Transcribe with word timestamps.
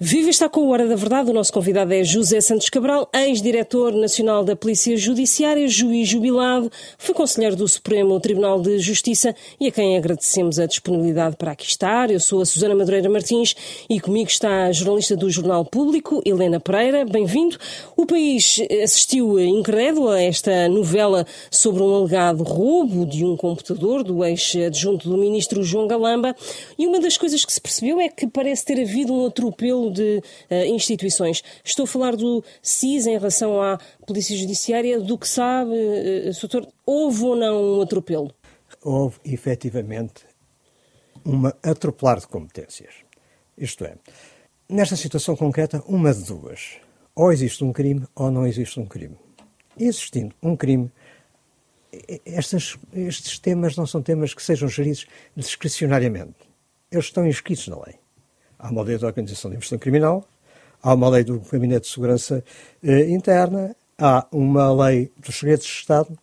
Viva 0.00 0.30
está 0.30 0.48
com 0.48 0.60
a 0.60 0.68
Hora 0.68 0.86
da 0.86 0.94
Verdade. 0.94 1.28
O 1.28 1.34
nosso 1.34 1.52
convidado 1.52 1.92
é 1.92 2.04
José 2.04 2.40
Santos 2.40 2.70
Cabral, 2.70 3.10
ex-diretor 3.12 3.92
nacional 3.92 4.44
da 4.44 4.54
Polícia 4.54 4.96
Judiciária, 4.96 5.66
juiz 5.66 6.06
jubilado, 6.06 6.70
foi 6.96 7.12
conselheiro 7.12 7.56
do 7.56 7.66
Supremo 7.66 8.20
Tribunal 8.20 8.60
de 8.60 8.78
Justiça 8.78 9.34
e 9.58 9.66
a 9.66 9.72
quem 9.72 9.96
agradecemos 9.96 10.60
a 10.60 10.66
disponibilidade 10.66 11.34
para 11.34 11.50
aqui 11.50 11.66
estar. 11.66 12.12
Eu 12.12 12.20
sou 12.20 12.40
a 12.40 12.46
Susana 12.46 12.76
Madureira 12.76 13.08
Martins 13.08 13.56
e 13.90 13.98
comigo 13.98 14.30
está 14.30 14.66
a 14.66 14.72
jornalista 14.72 15.16
do 15.16 15.28
Jornal 15.28 15.64
Público, 15.64 16.22
Helena 16.24 16.60
Pereira. 16.60 17.04
Bem-vindo. 17.04 17.58
O 17.96 18.06
país 18.06 18.62
assistiu 18.80 19.36
incrédulo 19.40 20.10
a 20.10 20.22
esta 20.22 20.68
novela 20.68 21.26
sobre 21.50 21.82
um 21.82 21.92
alegado 21.92 22.44
roubo 22.44 23.04
de 23.04 23.24
um 23.24 23.36
computador 23.36 24.04
do 24.04 24.24
ex-adjunto 24.24 25.08
do 25.08 25.18
ministro 25.18 25.64
João 25.64 25.88
Galamba 25.88 26.36
e 26.78 26.86
uma 26.86 27.00
das 27.00 27.16
coisas 27.16 27.44
que 27.44 27.52
se 27.52 27.60
percebeu 27.60 28.00
é 28.00 28.08
que 28.08 28.28
parece 28.28 28.64
ter 28.64 28.80
havido 28.80 29.12
um 29.12 29.26
atropelo 29.26 29.87
de 29.90 30.22
uh, 30.50 30.54
instituições. 30.66 31.42
Estou 31.64 31.84
a 31.84 31.86
falar 31.86 32.16
do 32.16 32.44
CIS 32.62 33.06
em 33.06 33.16
relação 33.18 33.60
à 33.60 33.78
Polícia 34.06 34.36
Judiciária, 34.36 35.00
do 35.00 35.18
que 35.18 35.28
sabe, 35.28 35.72
uh, 35.72 36.34
Soutor, 36.34 36.66
houve 36.84 37.24
ou 37.24 37.36
não 37.36 37.78
um 37.78 37.82
atropelo? 37.82 38.32
Houve, 38.82 39.18
efetivamente, 39.24 40.26
uma 41.24 41.54
atropelar 41.62 42.20
de 42.20 42.28
competências. 42.28 42.94
Isto 43.56 43.84
é, 43.84 43.96
nesta 44.68 44.96
situação 44.96 45.34
concreta, 45.34 45.82
uma 45.86 46.12
de 46.12 46.24
duas. 46.24 46.76
Ou 47.14 47.32
existe 47.32 47.64
um 47.64 47.72
crime 47.72 48.06
ou 48.14 48.30
não 48.30 48.46
existe 48.46 48.78
um 48.78 48.86
crime. 48.86 49.16
Existindo 49.76 50.34
um 50.42 50.56
crime, 50.56 50.90
estes 52.24 53.38
temas 53.38 53.76
não 53.76 53.86
são 53.86 54.02
temas 54.02 54.34
que 54.34 54.42
sejam 54.42 54.68
geridos 54.68 55.06
discricionariamente. 55.36 56.36
Eles 56.90 57.06
estão 57.06 57.26
inscritos 57.26 57.68
na 57.68 57.76
lei. 57.76 57.96
Há 58.58 58.70
uma 58.70 58.82
lei 58.82 58.98
da 58.98 59.06
Organização 59.06 59.50
de 59.50 59.56
Investigação 59.56 59.78
Criminal, 59.78 60.24
há 60.82 60.94
uma 60.94 61.08
lei 61.08 61.24
do 61.24 61.40
Gabinete 61.40 61.82
de 61.82 61.92
Segurança 61.92 62.44
eh, 62.82 63.10
Interna, 63.10 63.74
há 63.96 64.26
uma 64.32 64.72
lei 64.72 65.12
dos 65.16 65.38
segredos 65.38 65.64
de 65.64 65.72
Estado. 65.72 66.18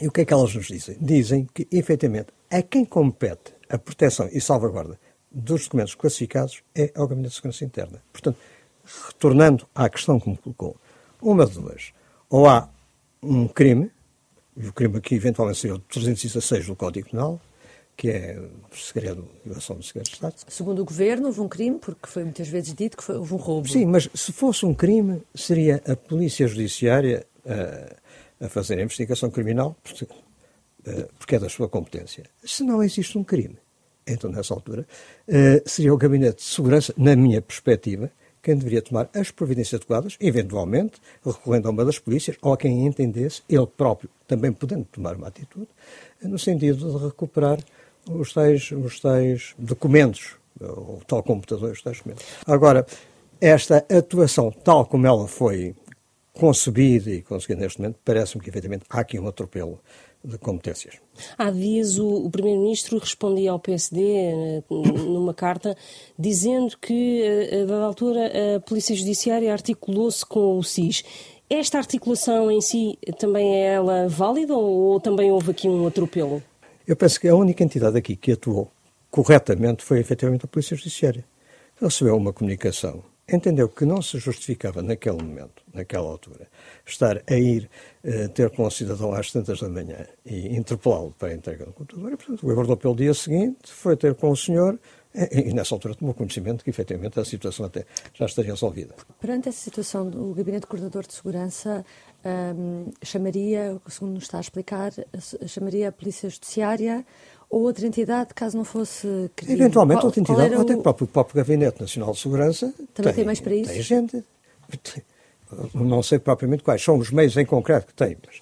E 0.00 0.08
o 0.08 0.12
que 0.12 0.22
é 0.22 0.24
que 0.24 0.32
elas 0.32 0.54
nos 0.54 0.66
dizem? 0.66 0.96
Dizem 1.00 1.48
que, 1.52 1.68
efetivamente, 1.70 2.28
a 2.50 2.62
quem 2.62 2.84
compete 2.84 3.52
a 3.68 3.78
proteção 3.78 4.28
e 4.32 4.40
salvaguarda 4.40 4.98
dos 5.30 5.64
documentos 5.64 5.94
classificados 5.94 6.62
é 6.74 6.90
ao 6.94 7.06
Gabinete 7.06 7.30
de 7.30 7.36
Segurança 7.36 7.64
Interna. 7.64 8.02
Portanto, 8.12 8.38
retornando 9.08 9.66
à 9.74 9.88
questão 9.88 10.18
que 10.18 10.28
me 10.28 10.36
colocou, 10.36 10.76
uma 11.20 11.46
de 11.46 11.54
duas. 11.54 11.92
Ou 12.28 12.48
há 12.48 12.68
um 13.22 13.46
crime, 13.46 13.90
e 14.56 14.66
o 14.66 14.72
crime 14.72 14.98
aqui 14.98 15.14
eventualmente 15.14 15.58
seria 15.58 15.76
o 15.76 15.78
316 15.78 16.66
do 16.66 16.76
Código 16.76 17.10
Penal, 17.10 17.40
que 17.96 18.08
é 18.08 18.40
segredo, 18.72 19.28
violação 19.44 19.76
do 19.76 19.82
segredo 19.82 20.06
de 20.06 20.14
Estado. 20.14 20.34
Segundo 20.48 20.80
o 20.80 20.84
Governo, 20.84 21.26
houve 21.26 21.40
um 21.40 21.48
crime, 21.48 21.78
porque 21.78 22.08
foi 22.08 22.24
muitas 22.24 22.48
vezes 22.48 22.74
dito 22.74 22.96
que 22.96 23.04
foi, 23.04 23.16
houve 23.16 23.34
um 23.34 23.36
roubo. 23.36 23.68
Sim, 23.68 23.86
mas 23.86 24.08
se 24.14 24.32
fosse 24.32 24.64
um 24.64 24.72
crime, 24.72 25.22
seria 25.34 25.82
a 25.86 25.94
Polícia 25.94 26.46
Judiciária 26.48 27.26
a, 27.46 28.46
a 28.46 28.48
fazer 28.48 28.78
a 28.78 28.82
investigação 28.82 29.30
criminal, 29.30 29.76
porque, 29.82 30.06
porque 31.18 31.36
é 31.36 31.38
da 31.38 31.48
sua 31.48 31.68
competência. 31.68 32.24
Se 32.42 32.62
não 32.64 32.82
existe 32.82 33.18
um 33.18 33.24
crime, 33.24 33.58
então 34.06 34.30
nessa 34.30 34.54
altura, 34.54 34.86
seria 35.66 35.92
o 35.92 35.96
Gabinete 35.98 36.36
de 36.36 36.44
Segurança, 36.44 36.94
na 36.96 37.14
minha 37.14 37.42
perspectiva, 37.42 38.10
quem 38.42 38.56
deveria 38.56 38.82
tomar 38.82 39.08
as 39.14 39.30
providências 39.30 39.74
adequadas, 39.80 40.16
eventualmente 40.20 41.00
recorrendo 41.24 41.68
a 41.68 41.70
uma 41.70 41.84
das 41.84 41.98
polícias 41.98 42.36
ou 42.40 42.52
a 42.52 42.56
quem 42.56 42.86
entendesse, 42.86 43.42
ele 43.48 43.66
próprio 43.66 44.08
também 44.26 44.52
podendo 44.52 44.84
tomar 44.84 45.16
uma 45.16 45.28
atitude, 45.28 45.68
no 46.22 46.38
sentido 46.38 46.92
de 46.92 47.04
recuperar 47.04 47.58
os 48.08 48.32
tais, 48.32 48.70
os 48.72 49.00
tais 49.00 49.54
documentos, 49.58 50.36
o 50.60 51.00
tal 51.06 51.22
computador, 51.22 51.72
os 51.72 51.82
tais 51.82 51.98
documentos. 51.98 52.24
Agora, 52.46 52.86
esta 53.40 53.84
atuação, 53.90 54.50
tal 54.50 54.86
como 54.86 55.06
ela 55.06 55.26
foi 55.26 55.74
concebida 56.32 57.10
e 57.10 57.22
conseguida 57.22 57.60
neste 57.60 57.80
momento, 57.80 57.98
parece-me 58.04 58.42
que, 58.42 58.50
efetivamente, 58.50 58.84
há 58.88 59.00
aqui 59.00 59.18
um 59.18 59.28
atropelo 59.28 59.80
de 60.22 60.36
competências. 60.38 60.96
Há 61.36 61.50
dias 61.50 61.98
o, 61.98 62.26
o 62.26 62.30
Primeiro-Ministro 62.30 62.98
respondia 62.98 63.50
ao 63.52 63.58
PSD 63.58 64.00
eh, 64.02 64.62
numa 64.70 65.32
carta 65.32 65.76
dizendo 66.18 66.76
que, 66.78 67.22
eh, 67.22 67.62
a 67.62 67.64
dada 67.64 67.84
altura, 67.84 68.30
a 68.56 68.60
Polícia 68.60 68.94
Judiciária 68.94 69.52
articulou-se 69.52 70.24
com 70.24 70.58
o 70.58 70.62
SIS. 70.62 71.02
Esta 71.48 71.78
articulação 71.78 72.50
em 72.50 72.60
si 72.60 72.98
também 73.18 73.54
é 73.54 73.74
ela 73.74 74.08
válida 74.08 74.54
ou, 74.54 74.92
ou 74.92 75.00
também 75.00 75.32
houve 75.32 75.50
aqui 75.50 75.68
um 75.68 75.86
atropelo? 75.86 76.42
Eu 76.86 76.96
penso 76.96 77.18
que 77.18 77.28
a 77.28 77.34
única 77.34 77.64
entidade 77.64 77.96
aqui 77.96 78.14
que 78.14 78.32
atuou 78.32 78.70
corretamente 79.10 79.82
foi 79.82 79.98
efetivamente 79.98 80.44
a 80.44 80.48
Polícia 80.48 80.76
Judiciária. 80.76 81.24
Recebeu 81.80 82.16
uma 82.16 82.32
comunicação, 82.32 83.02
entendeu 83.32 83.68
que 83.68 83.84
não 83.84 84.02
se 84.02 84.18
justificava 84.18 84.82
naquele 84.82 85.22
momento, 85.22 85.62
naquela 85.72 86.08
altura, 86.08 86.48
estar 86.86 87.22
a 87.28 87.34
ir 87.34 87.70
uh, 88.04 88.28
ter 88.30 88.50
com 88.50 88.64
o 88.64 88.70
cidadão 88.70 89.12
às 89.12 89.30
tantas 89.30 89.60
da 89.60 89.68
manhã 89.68 90.06
e 90.24 90.56
interpelá-lo 90.56 91.14
para 91.18 91.28
a 91.28 91.34
entrega 91.34 91.64
do 91.66 91.72
computador. 91.72 92.12
E, 92.12 92.16
portanto, 92.16 92.50
aguardou 92.50 92.76
pelo 92.76 92.94
dia 92.94 93.14
seguinte, 93.14 93.72
foi 93.72 93.96
ter 93.96 94.14
com 94.14 94.30
o 94.30 94.36
senhor 94.36 94.78
e, 95.14 95.50
e, 95.50 95.52
nessa 95.52 95.74
altura 95.74 95.94
tomou 95.94 96.14
conhecimento 96.14 96.62
que, 96.62 96.70
efetivamente, 96.70 97.18
a 97.18 97.24
situação 97.24 97.66
até 97.66 97.84
já 98.14 98.26
estaria 98.26 98.52
resolvida. 98.52 98.94
Perante 99.20 99.48
essa 99.48 99.58
situação, 99.58 100.06
o 100.08 100.32
Gabinete 100.34 100.66
Coordenador 100.66 101.04
de 101.04 101.14
Segurança 101.14 101.84
um, 102.24 102.90
chamaria, 103.02 103.80
segundo 103.88 104.14
nos 104.14 104.24
está 104.24 104.38
a 104.38 104.40
explicar, 104.40 104.92
chamaria 105.46 105.88
a 105.88 105.92
Polícia 105.92 106.30
Judiciária 106.30 107.04
ou 107.50 107.62
outra 107.62 107.84
entidade, 107.84 108.32
caso 108.32 108.56
não 108.56 108.64
fosse 108.64 109.30
crime. 109.34 109.54
Eventualmente, 109.54 110.04
outra 110.06 110.20
entidade, 110.20 110.54
até 110.54 110.76
o... 110.76 110.82
próprio, 110.82 111.06
próprio 111.08 111.36
Gabinete 111.36 111.80
Nacional 111.80 112.12
de 112.12 112.20
Segurança. 112.20 112.72
Também 112.94 113.12
tem, 113.12 113.14
tem 113.14 113.24
mais 113.24 113.40
para 113.40 113.54
isso? 113.54 113.72
Tem 113.72 113.82
gente. 113.82 114.24
Não 115.74 116.00
sei 116.00 116.20
propriamente 116.20 116.62
quais 116.62 116.80
são 116.80 116.96
os 116.96 117.10
meios 117.10 117.36
em 117.36 117.44
concreto 117.44 117.88
que 117.88 117.94
tem, 117.94 118.16
mas 118.24 118.36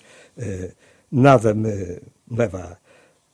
uh, 0.46 0.72
nada 1.10 1.54
me 1.54 2.02
leva 2.30 2.78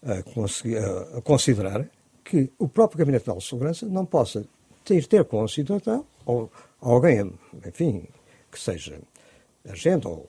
a, 0.00 0.12
a, 0.12 1.18
a, 1.18 1.22
considerar 1.22 1.84
que 2.22 2.52
o 2.56 2.68
próprio 2.68 2.98
Gabinete 2.98 3.22
Nacional 3.22 3.38
de 3.38 3.48
Segurança 3.48 3.86
não 3.86 4.06
possa 4.06 4.46
ter, 4.84 5.04
ter 5.08 5.24
com 5.24 5.42
o 5.42 5.48
cidadão 5.48 6.06
ou 6.24 6.48
alguém, 6.80 7.32
enfim, 7.66 8.04
que 8.50 8.60
seja 8.60 9.00
agente 9.68 10.06
ou 10.06 10.28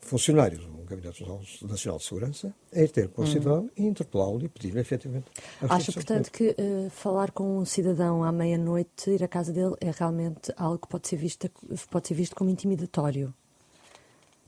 funcionário 0.00 0.58
do 0.58 0.77
Gabinete 0.88 1.24
Nacional 1.62 1.98
de 1.98 2.04
Segurança 2.04 2.54
é 2.72 2.86
ter 2.86 3.08
com 3.08 3.22
o 3.22 3.26
cidadão 3.26 3.60
uhum. 3.60 3.70
e 3.76 3.86
interpelá-lo 3.86 4.44
e 4.44 4.48
pedir-lhe 4.48 4.80
efetivamente 4.80 5.26
Acha, 5.68 5.92
portanto, 5.92 6.30
que 6.30 6.50
uh, 6.50 6.90
falar 6.90 7.30
com 7.30 7.58
um 7.58 7.64
cidadão 7.64 8.24
à 8.24 8.32
meia-noite, 8.32 9.10
ir 9.10 9.22
à 9.22 9.28
casa 9.28 9.52
dele, 9.52 9.74
é 9.80 9.90
realmente 9.90 10.52
algo 10.56 10.78
que 10.78 10.88
pode 10.88 11.08
ser 11.08 11.16
visto, 11.16 11.50
pode 11.90 12.08
ser 12.08 12.14
visto 12.14 12.34
como 12.34 12.50
intimidatório? 12.50 13.32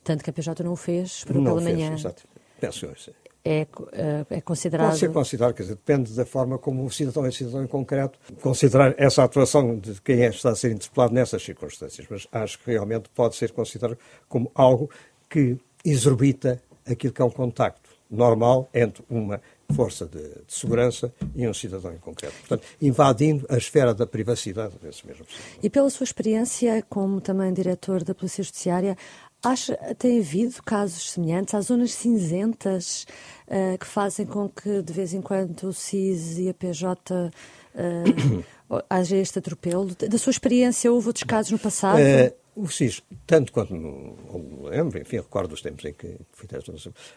Tanto 0.03 0.25
que 0.25 0.31
a 0.31 0.33
PJ 0.33 0.65
não 0.65 0.73
o 0.73 0.77
fez, 0.77 1.19
esperou 1.19 1.43
não 1.43 1.53
pela 1.53 1.63
fez, 1.63 1.77
manhã. 1.77 1.95
Exato. 1.95 2.25
Penso 2.59 2.87
eu, 2.87 2.97
sim 2.97 3.13
é, 3.45 3.67
eh, 3.93 4.27
é 4.31 4.41
considerado. 4.41 4.89
Pode 4.89 4.99
ser 4.99 5.13
considerado, 5.13 5.55
quer 5.55 5.63
dizer, 5.63 5.75
depende 5.75 6.13
da 6.13 6.27
forma 6.27 6.59
como 6.59 6.85
o 6.85 6.91
cidadão 6.91 7.25
é 7.25 7.31
cidadão 7.31 7.65
em 7.65 7.67
concreto, 7.67 8.19
considerar 8.41 8.95
essa 8.99 9.25
atuação 9.25 9.79
de 9.79 10.01
quem 10.03 10.23
é, 10.23 10.29
está 10.29 10.51
a 10.51 10.55
ser 10.55 10.73
interpelado 10.73 11.15
nessas 11.15 11.43
circunstâncias, 11.43 12.07
mas 12.11 12.27
acho 12.33 12.59
que 12.59 12.71
realmente 12.71 13.09
pode 13.15 13.37
ser 13.37 13.53
considerado 13.53 13.99
como 14.29 14.51
algo 14.55 14.91
que 15.29 15.57
exorbita 15.85 16.63
aquilo 16.87 17.13
que 17.13 17.23
é 17.23 17.25
um 17.25 17.31
contacto 17.31 17.91
normal 18.11 18.69
entre 18.75 19.05
uma 19.09 19.41
força 19.73 20.05
de, 20.05 20.21
de, 20.21 20.43
segurança 20.49 21.15
e 21.35 21.47
um 21.47 21.55
cidadão 21.55 21.95
em 21.95 21.99
concreto. 21.99 22.35
Portanto, 22.41 22.67
invadindo 22.83 23.47
a 23.49 23.57
esfera 23.57 23.95
da 23.95 24.05
privacidade 24.05 24.75
desse 24.83 25.07
mesmo 25.07 25.25
cidadão. 25.25 25.59
E 25.63 25.71
pela 25.71 25.89
sua 25.91 26.05
experiência 26.05 26.85
como 26.89 27.21
também 27.21 27.53
diretor 27.53 28.03
da 28.03 28.13
Polícia 28.13 28.43
Judiciária, 28.43 28.97
Acha 29.43 29.75
tem 29.99 30.19
havido 30.19 30.63
casos 30.63 31.13
semelhantes? 31.13 31.55
Há 31.55 31.63
zonas 31.63 31.93
cinzentas 31.95 33.07
uh, 33.49 33.79
que 33.79 33.87
fazem 33.87 34.27
com 34.27 34.51
que 34.51 34.83
de 34.83 34.93
vez 34.93 35.15
em 35.15 35.23
quando 35.23 35.63
o 35.65 35.73
CIS 35.73 36.37
e 36.39 36.51
a 36.51 36.55
PJ 36.55 37.15
uh, 37.15 38.45
haja 38.91 39.17
este 39.17 39.39
atropelo? 39.39 39.95
Da 39.95 40.19
sua 40.19 40.31
experiência, 40.31 40.93
houve 40.93 41.07
outros 41.07 41.25
casos 41.25 41.53
no 41.53 41.59
passado? 41.59 41.99
Uh, 41.99 42.35
o 42.57 42.69
CIS, 42.69 43.03
tanto 43.27 43.53
quanto 43.53 43.75
me 43.75 44.69
lembro, 44.69 45.01
enfim, 45.01 45.17
recordo 45.17 45.53
os 45.53 45.63
tempos 45.63 45.85
em 45.85 45.93
que 45.93 46.17
fui 46.33 46.49
diretor 46.49 46.75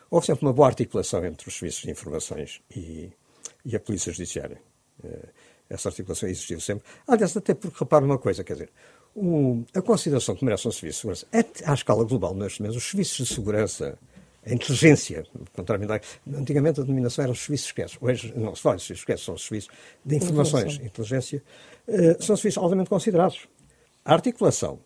houve 0.09 0.25
sempre 0.25 0.45
uma 0.45 0.53
boa 0.53 0.67
articulação 0.67 1.25
entre 1.25 1.47
os 1.47 1.55
serviços 1.55 1.81
de 1.83 1.91
informações 1.91 2.61
e, 2.75 3.11
e 3.65 3.75
a 3.75 3.79
Polícia 3.79 4.11
Judiciária. 4.11 4.61
Uh, 5.03 5.27
essa 5.69 5.89
articulação 5.89 6.29
existiu 6.29 6.59
sempre. 6.59 6.83
Aliás, 7.07 7.35
até 7.35 7.53
porque 7.53 7.77
repara 7.79 8.05
uma 8.05 8.17
coisa, 8.17 8.43
quer 8.43 8.53
dizer, 8.53 8.69
o, 9.15 9.63
a 9.73 9.81
consideração 9.81 10.35
que 10.35 10.45
merece 10.45 10.67
um 10.67 10.71
serviço 10.71 11.07
de 11.07 11.15
segurança, 11.15 11.27
é, 11.31 11.69
à 11.69 11.73
escala 11.73 12.03
global, 12.03 12.35
neste 12.35 12.61
momento, 12.61 12.77
os 12.77 12.83
serviços 12.83 13.27
de 13.27 13.33
segurança, 13.33 13.97
a 14.45 14.53
inteligência, 14.53 15.25
antigamente 16.35 16.79
a 16.79 16.83
denominação 16.83 17.23
era 17.23 17.31
os 17.31 17.39
serviços 17.39 17.67
secretos, 17.67 17.97
hoje 18.01 18.33
não 18.35 18.55
se 18.55 18.61
fala 18.61 18.75
de 18.75 18.83
serviços 18.83 19.01
secretos, 19.01 19.25
são 19.25 19.35
os 19.35 19.45
serviços 19.45 19.69
de 20.05 20.15
informações, 20.15 20.75
inteligência, 20.75 21.43
uh, 21.87 22.23
são 22.23 22.35
serviços 22.35 22.61
altamente 22.61 22.89
considerados. 22.89 23.47
A 24.03 24.13
articulação 24.13 24.79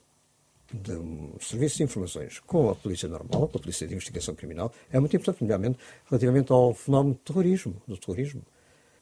de 0.74 0.94
um 0.94 1.34
serviço 1.40 1.78
de 1.78 1.84
informações 1.84 2.40
com 2.40 2.70
a 2.70 2.76
polícia 2.76 3.08
normal, 3.08 3.48
com 3.48 3.58
a 3.58 3.62
polícia 3.62 3.88
de 3.88 3.94
investigação 3.94 4.36
criminal, 4.36 4.72
é 4.92 5.00
muito 5.00 5.16
importante, 5.16 5.42
nomeadamente 5.42 5.80
relativamente 6.06 6.52
ao 6.52 6.74
fenómeno 6.74 7.16
do 7.16 7.20
terrorismo, 7.20 7.82
do 7.88 7.98
terrorismo. 7.98 8.42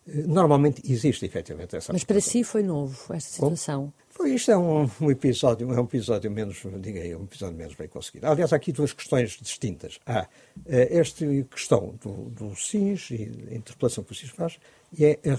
Normalmente 0.07 0.83
existe 0.91 1.25
efetivamente 1.25 1.75
essa 1.75 1.91
Mas 1.91 2.03
para 2.03 2.21
si 2.21 2.44
foi 2.44 2.62
novo 2.62 3.12
esta 3.12 3.31
situação? 3.31 3.91
Foi, 4.07 4.35
isto 4.35 4.51
é 4.51 4.57
um, 4.57 4.89
um, 5.01 5.09
episódio, 5.09 5.69
é 5.73 5.81
um 5.81 5.83
episódio 5.83 6.29
menos, 6.29 6.62
diga 6.79 7.01
aí, 7.01 7.15
um 7.15 7.23
episódio 7.23 7.57
menos 7.57 7.73
bem 7.73 7.88
conseguido. 7.88 8.27
Aliás, 8.27 8.53
há 8.53 8.56
aqui 8.56 8.71
duas 8.71 8.94
questões 8.94 9.31
distintas. 9.31 10.00
Há 10.06 10.27
eh, 10.67 11.00
esta 11.00 11.25
questão 11.50 11.95
do, 12.01 12.29
do 12.29 12.56
SIS 12.56 13.09
e 13.12 13.47
a 13.51 13.56
interpelação 13.56 14.03
que 14.03 14.12
o 14.12 14.15
SIS 14.15 14.29
faz, 14.29 14.59
e 14.95 15.06
é, 15.06 15.19
é, 15.23 15.38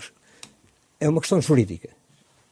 é 0.99 1.09
uma 1.09 1.21
questão 1.21 1.41
jurídica. 1.41 1.89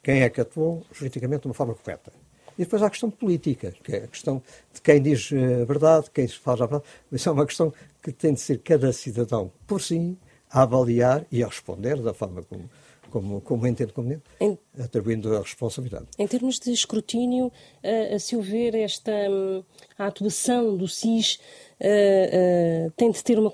Quem 0.02 0.22
é 0.22 0.30
que 0.30 0.40
atuou 0.40 0.86
juridicamente 0.92 1.42
de 1.42 1.48
uma 1.48 1.54
forma 1.54 1.74
correta? 1.74 2.12
E 2.58 2.64
depois 2.64 2.82
há 2.82 2.86
a 2.86 2.90
questão 2.90 3.10
política, 3.10 3.74
que 3.82 3.92
é 3.92 4.04
a 4.04 4.06
questão 4.06 4.42
de 4.72 4.80
quem 4.80 5.02
diz 5.02 5.30
eh, 5.32 5.62
a 5.62 5.64
verdade, 5.64 6.10
quem 6.12 6.28
faz 6.28 6.60
a 6.60 6.66
verdade. 6.66 6.84
Isso 7.10 7.28
é 7.28 7.32
uma 7.32 7.46
questão 7.46 7.72
que 8.02 8.12
tem 8.12 8.34
de 8.34 8.40
ser 8.40 8.58
cada 8.58 8.92
cidadão 8.92 9.50
por 9.66 9.80
si 9.80 10.16
a 10.50 10.62
avaliar 10.62 11.26
e 11.32 11.42
a 11.42 11.46
responder 11.46 12.00
da 12.00 12.14
forma 12.14 12.42
como, 12.44 12.70
como, 13.10 13.40
como 13.40 13.66
entende 13.66 13.92
conveniente, 13.92 14.22
em, 14.40 14.56
atribuindo 14.78 15.34
a 15.36 15.40
responsabilidade. 15.40 16.06
Em 16.16 16.26
termos 16.28 16.60
de 16.60 16.70
escrutínio, 16.70 17.50
a, 17.82 18.14
a 18.14 18.18
seu 18.20 18.40
ver, 18.40 18.74
esta 18.74 19.10
hum, 19.10 19.64
a 19.98 20.06
atuação 20.06 20.76
do 20.76 20.86
SIS 20.86 21.38
uh, 21.80 22.90
tem 22.96 23.10
de 23.10 23.22
ter 23.22 23.38
uma, 23.38 23.52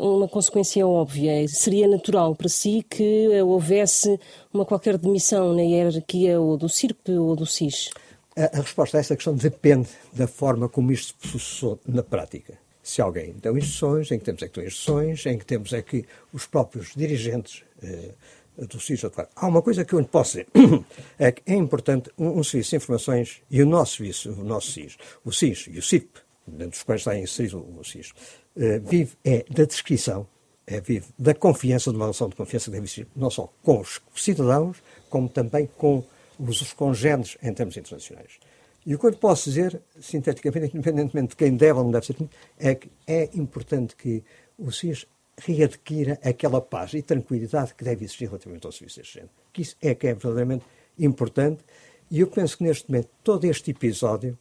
uma 0.00 0.28
consequência 0.28 0.86
óbvia. 0.86 1.46
Seria 1.48 1.86
natural 1.86 2.34
para 2.34 2.48
si 2.48 2.84
que 2.88 3.28
houvesse 3.42 4.18
uma 4.52 4.64
qualquer 4.64 4.96
demissão 4.98 5.54
na 5.54 5.62
hierarquia 5.62 6.40
ou 6.40 6.56
do 6.56 6.68
CIRP 6.68 7.10
ou 7.12 7.36
do 7.36 7.46
SIS? 7.46 7.90
A, 8.36 8.58
a 8.58 8.60
resposta 8.62 8.96
a 8.96 9.00
essa 9.00 9.14
questão 9.14 9.34
depende 9.34 9.88
da 10.12 10.26
forma 10.26 10.68
como 10.68 10.92
isto 10.92 11.08
se 11.08 11.30
processou 11.30 11.80
na 11.86 12.02
prática 12.02 12.58
se 12.82 13.00
alguém 13.00 13.32
deu 13.40 13.56
instruções, 13.56 14.10
em 14.10 14.18
que 14.18 14.24
temos 14.24 14.42
é 14.42 14.48
que 14.48 14.54
dão 14.56 14.66
instruções, 14.66 15.26
em 15.26 15.38
que 15.38 15.46
temos 15.46 15.72
é 15.72 15.80
que 15.80 16.04
os 16.32 16.46
próprios 16.46 16.92
dirigentes 16.96 17.62
eh, 17.82 18.10
do 18.58 18.80
SIS 18.80 19.04
atuar. 19.04 19.28
Há 19.36 19.46
uma 19.46 19.62
coisa 19.62 19.84
que 19.84 19.94
eu 19.94 20.00
lhe 20.00 20.06
posso 20.06 20.32
dizer, 20.32 20.48
é 21.18 21.30
que 21.30 21.42
é 21.46 21.54
importante 21.54 22.10
um, 22.18 22.40
um, 22.40 22.44
serviço 22.44 22.70
de 22.70 22.76
informações 22.76 23.42
e 23.50 23.62
o 23.62 23.66
nosso 23.66 23.98
serviço, 23.98 24.32
o 24.32 24.44
nosso 24.44 24.72
SIS, 24.72 24.96
o 25.24 25.32
SIS 25.32 25.68
e 25.70 25.78
o 25.78 25.82
CIP, 25.82 26.08
dentro 26.46 26.70
dos 26.70 26.82
quais 26.82 27.02
está 27.02 27.16
inserido 27.16 27.64
o 27.78 27.84
SIS, 27.84 28.12
eh, 28.56 28.80
vive 28.80 29.12
é 29.24 29.44
da 29.48 29.64
descrição, 29.64 30.26
é 30.66 30.80
vive 30.80 31.06
da 31.16 31.34
confiança, 31.34 31.90
de 31.90 31.96
uma 31.96 32.06
relação 32.06 32.28
de 32.28 32.34
confiança 32.34 32.66
que 32.66 32.72
deve 32.72 32.84
existir, 32.84 33.06
não 33.14 33.30
só 33.30 33.52
com 33.62 33.80
os 33.80 34.00
cidadãos, 34.16 34.82
como 35.08 35.28
também 35.28 35.66
com 35.66 36.04
os 36.38 36.72
congêneres 36.72 37.36
em 37.42 37.52
termos 37.52 37.76
internacionais. 37.76 38.38
E 38.84 38.94
o 38.94 38.98
que 38.98 39.06
eu 39.06 39.12
posso 39.12 39.48
dizer, 39.48 39.80
sinteticamente, 40.00 40.76
independentemente 40.76 41.30
de 41.30 41.36
quem 41.36 41.56
deve 41.56 41.78
ou 41.78 41.84
não 41.84 41.90
deve 41.92 42.06
ser, 42.06 42.16
é 42.58 42.74
que 42.74 42.90
é 43.06 43.30
importante 43.34 43.94
que 43.94 44.24
o 44.58 44.72
SIS 44.72 45.06
readquira 45.38 46.18
aquela 46.22 46.60
paz 46.60 46.92
e 46.94 47.02
tranquilidade 47.02 47.74
que 47.74 47.84
deve 47.84 48.04
existir 48.04 48.26
relativamente 48.26 48.66
ao 48.66 48.72
serviço 48.72 48.98
deste 48.98 49.14
género. 49.14 49.32
Que 49.52 49.62
isso 49.62 49.76
é 49.80 49.94
que 49.94 50.08
é 50.08 50.14
verdadeiramente 50.14 50.64
importante. 50.98 51.64
E 52.10 52.20
eu 52.20 52.26
penso 52.26 52.58
que 52.58 52.64
neste 52.64 52.90
momento 52.90 53.08
todo 53.22 53.44
este 53.44 53.70
episódio 53.70 54.38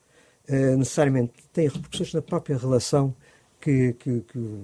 eh, 0.47 0.75
necessariamente 0.75 1.33
tem 1.53 1.67
repercussões 1.67 2.13
na 2.13 2.21
própria 2.21 2.57
relação 2.57 3.15
que, 3.59 3.93
que, 3.93 4.21
que, 4.21 4.59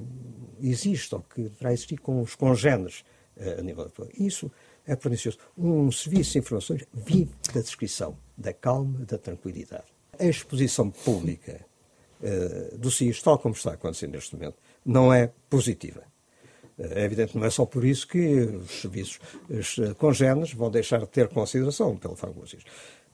existe 0.61 1.13
ou 1.13 1.21
que 1.21 1.43
deverá 1.43 1.71
existir 1.71 1.97
com 1.99 2.19
os 2.21 2.35
congêneres 2.35 3.05
eh, 3.37 3.57
a 3.59 3.61
nível 3.61 3.85
atual. 3.85 4.09
Isso 4.17 4.51
é 4.87 4.95
pernicioso. 4.95 5.37
Um 5.57 5.91
serviço 5.91 6.31
de 6.33 6.39
informações 6.39 6.83
vive 6.93 7.31
da 7.53 7.61
descrição, 7.61 8.17
da 8.37 8.53
calma, 8.53 9.05
da 9.05 9.17
tranquilidade. 9.17 9.85
A 10.17 10.25
exposição 10.25 10.89
pública 10.89 11.65
uh, 12.21 12.77
do 12.77 12.89
SIS, 12.89 13.21
tal 13.21 13.37
como 13.37 13.53
está 13.53 13.73
acontecendo 13.73 14.13
neste 14.13 14.33
momento, 14.35 14.55
não 14.85 15.13
é 15.13 15.31
positiva. 15.49 16.01
É 16.79 17.03
evidente 17.03 17.31
que 17.31 17.37
não 17.39 17.45
é 17.45 17.49
só 17.49 17.65
por 17.65 17.83
isso 17.83 18.07
que 18.07 18.19
os 18.19 18.81
serviços 18.81 19.19
os 19.49 19.77
congêneres 19.97 20.53
vão 20.53 20.69
deixar 20.69 20.99
de 20.99 21.07
ter 21.07 21.27
consideração 21.27 21.97
pelo 21.97 22.15
facto 22.15 22.47
SIS 22.47 22.63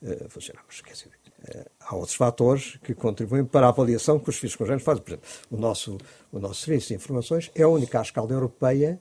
uh, 0.02 0.30
funcionar. 0.30 0.64
Mas, 0.68 0.82
quer 0.82 0.94
dizer, 0.94 1.08
uh, 1.08 1.72
há 1.80 1.96
outros 1.96 2.16
fatores 2.16 2.78
que 2.84 2.94
contribuem 2.94 3.46
para 3.46 3.66
a 3.66 3.70
avaliação 3.70 4.20
que 4.20 4.30
os 4.30 4.36
serviços 4.36 4.58
congêneres 4.58 4.84
fazem. 4.84 5.02
Por 5.02 5.12
exemplo, 5.12 5.30
o 5.50 5.58
nosso, 5.58 5.98
o 6.32 6.40
nosso 6.40 6.62
serviço 6.62 6.90
de 6.90 6.94
informações 6.96 7.50
é 7.56 7.64
a 7.64 7.68
única 7.68 8.00
à 8.00 8.02
escala 8.04 8.32
europeia 8.32 9.00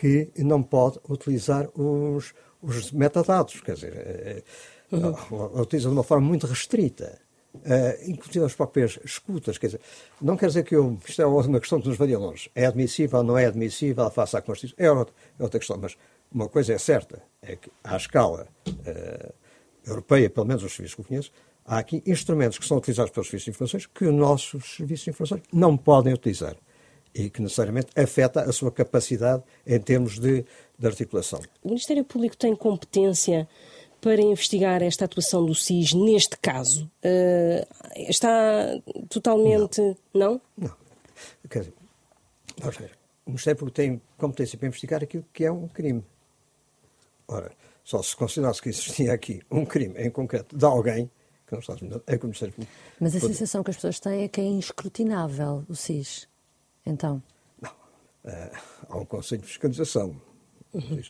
que 0.00 0.30
não 0.38 0.62
pode 0.62 0.98
utilizar 1.10 1.68
os, 1.78 2.32
os 2.62 2.90
metadados, 2.90 3.60
quer 3.60 3.74
dizer, 3.74 3.92
é, 3.94 4.42
uhum. 4.90 5.60
utiliza 5.60 5.90
de 5.90 5.94
uma 5.94 6.02
forma 6.02 6.26
muito 6.26 6.46
restrita. 6.46 7.20
Uh, 7.52 8.08
inclusive 8.08 8.44
as 8.44 8.54
próprias 8.54 8.98
escutas, 9.04 9.58
quer 9.58 9.66
dizer, 9.66 9.80
não 10.22 10.36
quer 10.36 10.46
dizer 10.46 10.62
que 10.62 10.74
eu, 10.74 10.96
isto 11.04 11.20
é 11.20 11.26
uma 11.26 11.58
questão 11.58 11.80
que 11.80 11.88
nos 11.88 11.98
varia 11.98 12.16
longe, 12.16 12.48
é 12.54 12.64
admissível 12.64 13.18
ou 13.18 13.24
não 13.24 13.36
é 13.36 13.44
admissível 13.44 14.08
face 14.08 14.36
à 14.36 14.40
Constituição, 14.40 14.76
é 14.78 14.90
outra, 14.90 15.14
é 15.36 15.42
outra 15.42 15.58
questão, 15.58 15.76
mas 15.76 15.96
uma 16.32 16.48
coisa 16.48 16.72
é 16.72 16.78
certa, 16.78 17.20
é 17.42 17.56
que 17.56 17.68
à 17.82 17.96
escala 17.96 18.46
uh, 18.68 19.34
europeia, 19.84 20.30
pelo 20.30 20.46
menos 20.46 20.62
os 20.62 20.72
serviços 20.72 20.94
que 20.94 21.00
eu 21.00 21.04
conheço, 21.04 21.32
há 21.66 21.78
aqui 21.78 22.00
instrumentos 22.06 22.56
que 22.56 22.64
são 22.64 22.78
utilizados 22.78 23.10
pelos 23.10 23.26
serviços 23.26 23.46
de 23.46 23.50
informações 23.50 23.86
que 23.86 24.04
os 24.04 24.14
nossos 24.14 24.76
serviços 24.76 25.04
de 25.04 25.10
informações 25.10 25.42
não 25.52 25.76
podem 25.76 26.14
utilizar 26.14 26.54
e 27.14 27.28
que 27.30 27.42
necessariamente 27.42 27.88
afeta 27.96 28.42
a 28.42 28.52
sua 28.52 28.70
capacidade 28.70 29.42
em 29.66 29.78
termos 29.80 30.18
de, 30.18 30.44
de 30.78 30.86
articulação. 30.86 31.40
O 31.62 31.68
Ministério 31.68 32.04
Público 32.04 32.36
tem 32.36 32.54
competência 32.54 33.48
para 34.00 34.20
investigar 34.20 34.82
esta 34.82 35.04
atuação 35.04 35.44
do 35.44 35.54
SIS 35.54 35.92
neste 35.92 36.36
caso? 36.38 36.90
Uh, 37.04 37.66
está 38.08 38.80
totalmente. 39.08 39.80
Não? 40.14 40.40
Não. 40.56 40.68
não. 40.68 40.76
Quer 41.48 41.60
dizer, 41.60 41.74
vamos 42.58 42.76
ver. 42.76 42.98
O 43.26 43.30
Ministério 43.30 43.58
Público 43.58 43.76
tem 43.76 44.00
competência 44.16 44.58
para 44.58 44.68
investigar 44.68 45.02
aquilo 45.02 45.24
que 45.32 45.44
é 45.44 45.52
um 45.52 45.68
crime. 45.68 46.02
Ora, 47.28 47.52
só 47.84 48.02
se 48.02 48.16
considerasse 48.16 48.62
que 48.62 48.70
existia 48.70 49.12
aqui 49.12 49.42
um 49.50 49.64
crime 49.64 49.94
em 49.98 50.10
concreto 50.10 50.56
de 50.56 50.64
alguém 50.64 51.10
que 51.46 51.52
não 51.52 51.60
está 51.60 51.74
é 52.06 52.16
que 52.16 52.24
o 52.24 52.28
Ministério 52.28 52.54
Público. 52.54 52.72
Mas 53.00 53.16
a 53.16 53.20
sensação 53.20 53.62
que 53.62 53.70
as 53.70 53.76
pessoas 53.76 53.98
têm 53.98 54.22
é 54.22 54.28
que 54.28 54.40
é 54.40 54.44
inscrutinável 54.44 55.64
o 55.68 55.74
SIS. 55.74 56.29
Então? 56.86 57.22
Uh, 57.62 58.50
há 58.88 58.98
um 58.98 59.04
Conselho 59.04 59.42
de 59.42 59.48
Fiscalização. 59.48 60.14
Uhum. 60.72 61.00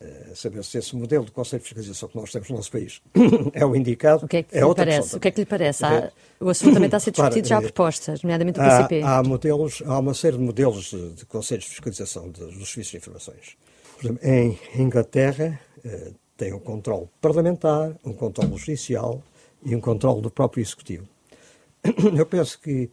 Uh, 0.00 0.36
saber 0.36 0.62
se 0.62 0.78
esse 0.78 0.94
modelo 0.94 1.24
de 1.24 1.32
Conselho 1.32 1.60
de 1.60 1.68
Fiscalização 1.68 2.08
que 2.08 2.16
nós 2.16 2.30
temos 2.30 2.48
no 2.48 2.56
nosso 2.56 2.70
país 2.70 3.02
é 3.52 3.66
o 3.66 3.74
indicado. 3.74 4.26
O 4.26 4.28
que 4.28 4.38
é 4.38 4.42
que, 4.44 4.56
é 4.56 4.60
lhe, 4.60 4.74
parece? 4.74 5.16
O 5.16 5.20
que, 5.20 5.28
é 5.28 5.30
que 5.30 5.40
lhe 5.40 5.46
parece? 5.46 5.84
Há, 5.84 6.12
o 6.40 6.48
assunto 6.48 6.74
também 6.74 6.86
está 6.86 6.98
a 6.98 7.00
ser 7.00 7.10
discutido 7.12 7.48
já 7.48 7.58
há 7.58 7.60
propostas, 7.60 8.22
nomeadamente 8.22 8.60
do 8.60 8.64
PCP. 8.64 9.02
Há, 9.02 9.18
há, 9.18 9.22
modelos, 9.22 9.82
há 9.84 9.98
uma 9.98 10.14
série 10.14 10.36
de 10.36 10.42
modelos 10.42 10.90
de, 10.90 11.14
de 11.14 11.26
Conselhos 11.26 11.64
de 11.64 11.70
Fiscalização 11.70 12.30
de, 12.30 12.40
dos 12.40 12.68
Serviços 12.70 12.92
de 12.92 12.96
Informações. 12.98 13.56
Por 13.96 14.04
exemplo, 14.04 14.28
em 14.28 14.58
Inglaterra 14.76 15.60
uh, 15.84 16.14
tem 16.36 16.52
um 16.52 16.60
controle 16.60 17.08
parlamentar, 17.20 17.92
um 18.04 18.12
controle 18.12 18.56
judicial 18.56 19.20
e 19.64 19.74
um 19.74 19.80
controle 19.80 20.22
do 20.22 20.30
próprio 20.30 20.62
Executivo. 20.62 21.08
Eu 22.16 22.24
penso 22.24 22.60
que 22.60 22.88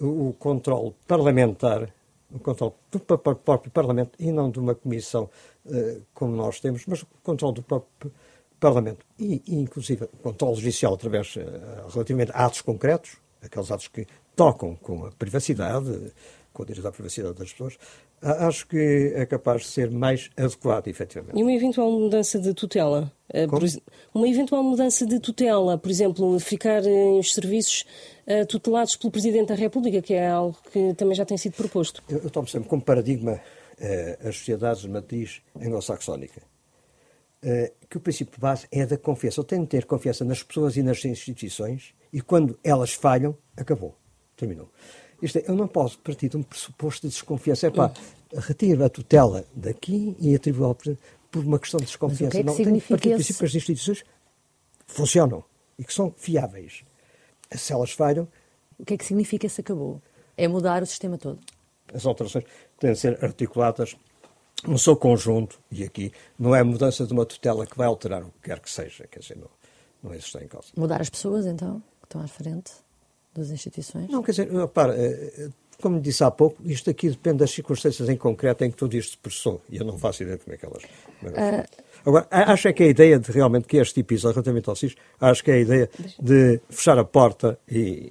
o 0.00 0.34
controle 0.38 0.94
parlamentar, 1.06 1.92
o 2.32 2.38
controle 2.38 2.74
do 2.90 3.00
próprio 3.00 3.70
Parlamento 3.70 4.12
e 4.18 4.30
não 4.30 4.50
de 4.50 4.58
uma 4.58 4.74
comissão 4.74 5.28
uh, 5.66 6.02
como 6.14 6.34
nós 6.36 6.60
temos, 6.60 6.84
mas 6.86 7.02
o 7.02 7.06
controle 7.22 7.54
do 7.54 7.62
próprio 7.62 8.12
Parlamento. 8.60 9.04
E, 9.18 9.42
inclusive, 9.46 10.04
o 10.04 10.16
controle 10.18 10.56
judicial 10.56 10.94
através, 10.94 11.36
uh, 11.36 11.40
relativamente 11.92 12.32
a 12.32 12.46
atos 12.46 12.60
concretos, 12.60 13.16
aqueles 13.42 13.70
atos 13.70 13.88
que 13.88 14.06
tocam 14.34 14.76
com 14.76 15.06
a 15.06 15.12
privacidade, 15.12 16.12
com 16.58 16.64
o 16.64 16.66
direito 16.66 16.88
à 16.88 16.90
privacidade 16.90 17.34
das 17.34 17.52
pessoas, 17.52 17.78
acho 18.20 18.66
que 18.66 19.12
é 19.14 19.24
capaz 19.24 19.62
de 19.62 19.68
ser 19.68 19.92
mais 19.92 20.28
adequado, 20.36 20.88
efetivamente. 20.88 21.38
E 21.38 21.42
uma 21.42 21.52
eventual 21.52 21.88
mudança 21.92 22.36
de 22.40 22.52
tutela? 22.52 23.12
Eh, 23.32 23.46
por, 23.46 23.62
uma 24.12 24.28
eventual 24.28 24.64
mudança 24.64 25.06
de 25.06 25.20
tutela, 25.20 25.78
por 25.78 25.88
exemplo, 25.88 26.40
ficar 26.40 26.84
em 26.84 27.20
os 27.20 27.32
serviços 27.32 27.84
uh, 28.26 28.44
tutelados 28.46 28.96
pelo 28.96 29.12
Presidente 29.12 29.48
da 29.48 29.54
República, 29.54 30.02
que 30.02 30.14
é 30.14 30.28
algo 30.28 30.58
que 30.72 30.94
também 30.94 31.14
já 31.14 31.24
tem 31.24 31.38
sido 31.38 31.52
proposto. 31.52 32.02
Eu, 32.08 32.18
eu 32.18 32.30
tomo 32.30 32.48
sempre 32.48 32.68
como 32.68 32.82
paradigma 32.82 33.34
uh, 33.34 34.28
as 34.28 34.36
sociedades 34.36 34.82
de 34.82 34.88
matriz 34.88 35.40
anglo-saxónica. 35.56 36.42
Que 37.88 37.96
o 37.96 38.00
princípio 38.00 38.40
base 38.40 38.66
é 38.72 38.84
da 38.84 38.98
confiança. 38.98 39.38
Eu 39.38 39.44
tenho 39.44 39.62
de 39.62 39.68
ter 39.68 39.84
confiança 39.84 40.24
nas 40.24 40.42
pessoas 40.42 40.76
e 40.76 40.82
nas 40.82 41.04
instituições 41.04 41.94
e 42.12 42.20
quando 42.20 42.58
elas 42.64 42.94
falham, 42.94 43.38
acabou. 43.56 43.96
Terminou. 44.36 44.68
Isto 45.20 45.38
é, 45.38 45.44
eu 45.48 45.54
não 45.54 45.66
posso 45.66 45.98
partir 45.98 46.28
de 46.28 46.36
um 46.36 46.42
pressuposto 46.42 47.06
de 47.06 47.12
desconfiança. 47.12 47.66
É 47.66 47.70
pá, 47.70 47.92
retiro 48.34 48.84
a 48.84 48.88
tutela 48.88 49.44
daqui 49.54 50.16
e 50.20 50.34
atribuo 50.34 50.66
ao 50.66 50.74
por 51.30 51.44
uma 51.44 51.58
questão 51.58 51.78
de 51.78 51.86
desconfiança. 51.86 52.24
Mas 52.24 52.28
o 52.28 52.30
que 52.30 52.36
é 52.38 52.40
que 52.40 52.46
não, 52.46 52.54
significa 52.54 52.98
tem 52.98 53.12
que 53.12 53.16
partir 53.16 53.32
do 53.32 53.38
que 53.38 53.44
as 53.44 53.54
instituições 53.54 54.04
funcionam 54.86 55.44
e 55.78 55.84
que 55.84 55.92
são 55.92 56.12
fiáveis. 56.16 56.82
Se 57.52 57.72
elas 57.72 57.92
falham. 57.92 58.28
O 58.78 58.84
que 58.84 58.94
é 58.94 58.96
que 58.96 59.04
significa 59.04 59.48
se 59.48 59.60
acabou? 59.60 60.00
É 60.36 60.46
mudar 60.46 60.82
o 60.82 60.86
sistema 60.86 61.18
todo? 61.18 61.40
As 61.92 62.06
alterações 62.06 62.44
têm 62.78 62.92
de 62.92 62.98
ser 62.98 63.22
articuladas 63.24 63.96
no 64.66 64.78
seu 64.78 64.96
conjunto, 64.96 65.60
e 65.70 65.84
aqui 65.84 66.12
não 66.38 66.54
é 66.54 66.60
a 66.60 66.64
mudança 66.64 67.06
de 67.06 67.12
uma 67.12 67.24
tutela 67.24 67.66
que 67.66 67.76
vai 67.76 67.86
alterar 67.86 68.22
o 68.22 68.30
que 68.30 68.48
quer 68.48 68.60
que 68.60 68.70
seja, 68.70 69.06
quer 69.06 69.20
dizer, 69.20 69.36
não, 69.36 69.48
não 70.02 70.12
é 70.12 70.16
isso 70.16 70.30
que 70.30 70.36
está 70.36 70.44
em 70.44 70.48
causa. 70.48 70.68
Mudar 70.76 71.00
as 71.00 71.08
pessoas, 71.08 71.46
então, 71.46 71.80
que 72.00 72.06
estão 72.06 72.20
à 72.20 72.28
frente? 72.28 72.72
Das 73.38 73.50
instituições? 73.50 74.08
Não, 74.10 74.22
quer 74.22 74.32
dizer, 74.32 74.68
para, 74.68 74.94
eh, 74.94 75.48
como 75.80 76.00
disse 76.00 76.24
há 76.24 76.30
pouco, 76.30 76.56
isto 76.64 76.90
aqui 76.90 77.08
depende 77.08 77.38
das 77.38 77.50
circunstâncias 77.50 78.08
em 78.08 78.16
concreto 78.16 78.64
em 78.64 78.70
que 78.70 78.76
tudo 78.76 78.94
isto 78.96 79.12
se 79.12 79.18
processou. 79.18 79.62
E 79.70 79.76
eu 79.76 79.84
não 79.84 79.96
faço 79.96 80.22
ideia 80.22 80.36
de 80.36 80.44
como 80.44 80.54
é 80.54 80.58
que 80.58 80.66
elas. 80.66 80.82
Uh... 80.82 81.88
Agora, 82.04 82.26
acho 82.30 82.68
é 82.68 82.72
que 82.72 82.82
a 82.82 82.86
ideia 82.86 83.18
de 83.18 83.30
realmente 83.30 83.66
que 83.66 83.76
este 83.76 84.00
episódio, 84.00 84.34
relativamente 84.34 84.68
ao 84.68 84.76
SIS, 84.76 84.94
acho 85.20 85.42
que 85.42 85.50
é 85.50 85.54
a 85.54 85.58
ideia 85.58 85.90
de 86.20 86.60
fechar 86.70 86.98
a 86.98 87.04
porta 87.04 87.58
e, 87.70 88.10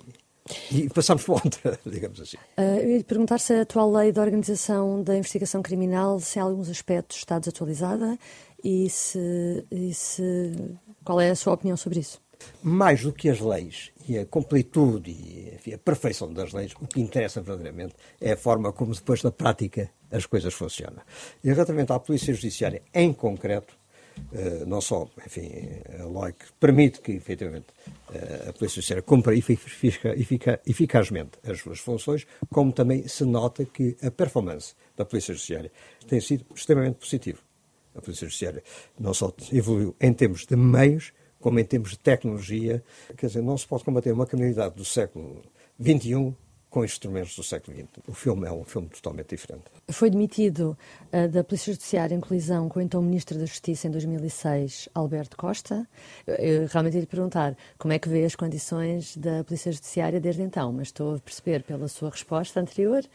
e 0.72 0.90
passamos 0.90 1.24
para 1.24 1.34
outra, 1.34 1.80
digamos 1.86 2.22
assim. 2.22 2.38
Uh, 2.58 2.80
eu 2.82 2.90
ia 2.98 3.04
perguntar 3.04 3.40
se 3.40 3.54
a 3.54 3.62
atual 3.62 3.92
lei 3.92 4.12
da 4.12 4.22
organização 4.22 5.02
da 5.02 5.18
investigação 5.18 5.62
criminal, 5.62 6.20
se 6.20 6.40
em 6.40 6.42
alguns 6.42 6.70
aspectos 6.70 7.18
está 7.18 7.40
desatualizada 7.40 8.18
e 8.64 8.90
se, 8.90 9.66
e 9.72 9.94
se 9.94 10.54
qual 11.04 11.20
é 11.20 11.30
a 11.30 11.36
sua 11.36 11.54
opinião 11.54 11.78
sobre 11.78 12.00
isso? 12.00 12.22
Mais 12.62 13.02
do 13.02 13.14
que 13.14 13.30
as 13.30 13.40
leis 13.40 13.92
e 14.08 14.18
a 14.18 14.26
completude 14.26 15.12
e 15.12 15.54
enfim, 15.56 15.74
a 15.74 15.78
perfeição 15.78 16.32
das 16.32 16.54
leis, 16.54 16.74
o 16.80 16.88
que 16.88 17.02
interessa 17.02 17.42
verdadeiramente 17.42 17.96
é 18.20 18.34
a 18.34 18.38
forma 18.38 18.72
como 18.72 18.94
depois 18.94 19.24
na 19.24 19.32
prática 19.32 19.90
as 20.12 20.26
coisas 20.26 20.54
funcionam. 20.54 21.02
E 21.44 21.50
relativamente 21.50 21.92
à 21.92 22.00
Polícia 22.00 22.34
Judiciária 22.34 22.82
em 22.94 23.14
concreto, 23.14 23.76
Uh, 24.32 24.66
não 24.66 24.82
só, 24.82 25.08
enfim, 25.26 25.48
a 26.00 26.06
lei 26.06 26.34
que 26.34 26.46
permite 26.60 27.02
que, 27.02 27.12
efetivamente, 27.12 27.68
uh, 28.10 28.50
a 28.50 28.54
Polícia 28.54 28.82
Judiciária 28.82 29.04
cumpra 29.04 29.34
eficazmente 30.66 31.38
as 31.44 31.60
suas 31.60 31.80
funções, 31.80 32.26
como 32.50 32.74
também 32.74 33.08
se 33.08 33.24
nota 33.24 33.64
que 33.64 33.96
a 34.02 34.10
performance 34.10 34.74
da 34.96 35.06
Polícia 35.06 35.36
Judiciária 35.36 35.72
tem 36.08 36.20
sido 36.20 36.46
extremamente 36.54 36.96
positiva. 36.96 37.40
A 37.96 38.02
Polícia 38.02 38.28
Judiciária 38.28 38.64
não 39.00 39.14
só 39.14 39.34
evoluiu 39.52 39.96
em 40.02 40.14
termos 40.14 40.46
de 40.46 40.56
meios, 40.56 41.14
como 41.48 41.62
em 41.62 41.64
termos 41.64 41.92
de 41.92 42.00
tecnologia. 42.00 42.84
Quer 43.18 43.28
dizer, 43.28 43.42
não 43.42 43.58
se 43.58 43.66
pode 43.66 43.86
combater 43.86 44.12
uma 44.12 44.26
criminalidade 44.26 44.76
do 44.76 44.84
século 44.84 45.42
XXI 45.82 46.36
com 46.70 46.84
instrumentos 46.84 47.38
do 47.38 47.42
século 47.42 47.78
XX. 47.78 47.88
O 48.06 48.14
filme 48.14 48.46
é 48.46 48.52
um 48.52 48.66
filme 48.66 48.90
totalmente 48.90 49.30
diferente. 49.30 49.64
Foi 49.88 50.10
demitido 50.10 50.78
uh, 51.14 51.30
da 51.30 51.46
Polícia 51.46 51.72
Judiciária 51.72 52.14
em 52.14 52.20
colisão 52.20 52.68
com 52.68 52.80
o 52.80 52.82
então 52.82 53.02
Ministro 53.02 53.40
da 53.40 53.46
Justiça 53.46 53.88
em 53.88 53.92
2006, 53.92 54.90
Alberto 54.94 55.38
Costa. 55.38 55.88
Eu 56.28 56.68
realmente 56.68 56.96
ia 56.96 57.00
lhe 57.00 57.08
perguntar 57.08 57.56
como 57.78 57.94
é 57.94 58.00
que 58.00 58.10
vê 58.10 58.26
as 58.26 58.36
condições 58.36 59.16
da 59.16 59.42
Polícia 59.46 59.72
Judiciária 59.72 60.20
desde 60.20 60.42
então, 60.42 60.74
mas 60.74 60.90
estou 60.90 61.16
a 61.16 61.20
perceber 61.20 61.64
pela 61.64 61.88
sua 61.88 62.10
resposta 62.10 62.60
anterior 62.60 63.06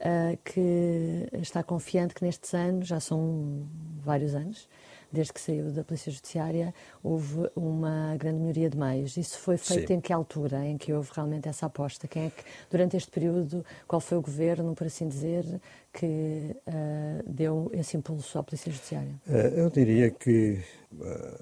uh, 0.00 0.38
que 0.44 1.26
está 1.40 1.62
confiante 1.62 2.12
que 2.12 2.22
nestes 2.22 2.52
anos, 2.52 2.86
já 2.86 3.00
são 3.00 3.66
vários 4.04 4.34
anos, 4.34 4.68
desde 5.10 5.32
que 5.32 5.40
saiu 5.40 5.70
da 5.72 5.82
Polícia 5.82 6.12
Judiciária, 6.12 6.74
houve 7.02 7.50
uma 7.56 8.16
grande 8.16 8.40
melhoria 8.40 8.68
de 8.68 8.76
meios. 8.76 9.16
Isso 9.16 9.38
foi 9.38 9.56
feito 9.56 9.88
Sim. 9.88 9.94
em 9.94 10.00
que 10.00 10.12
altura, 10.12 10.66
em 10.66 10.76
que 10.76 10.92
houve 10.92 11.10
realmente 11.14 11.48
essa 11.48 11.66
aposta? 11.66 12.06
Quem 12.06 12.26
é 12.26 12.30
que, 12.30 12.42
durante 12.70 12.96
este 12.96 13.10
período, 13.10 13.64
qual 13.86 14.00
foi 14.00 14.18
o 14.18 14.22
governo, 14.22 14.74
por 14.74 14.86
assim 14.86 15.08
dizer, 15.08 15.44
que 15.92 16.54
uh, 16.66 17.22
deu 17.26 17.70
esse 17.72 17.96
impulso 17.96 18.38
à 18.38 18.42
Polícia 18.42 18.70
Judiciária? 18.70 19.14
Uh, 19.26 19.32
eu 19.32 19.70
diria 19.70 20.10
que 20.10 20.62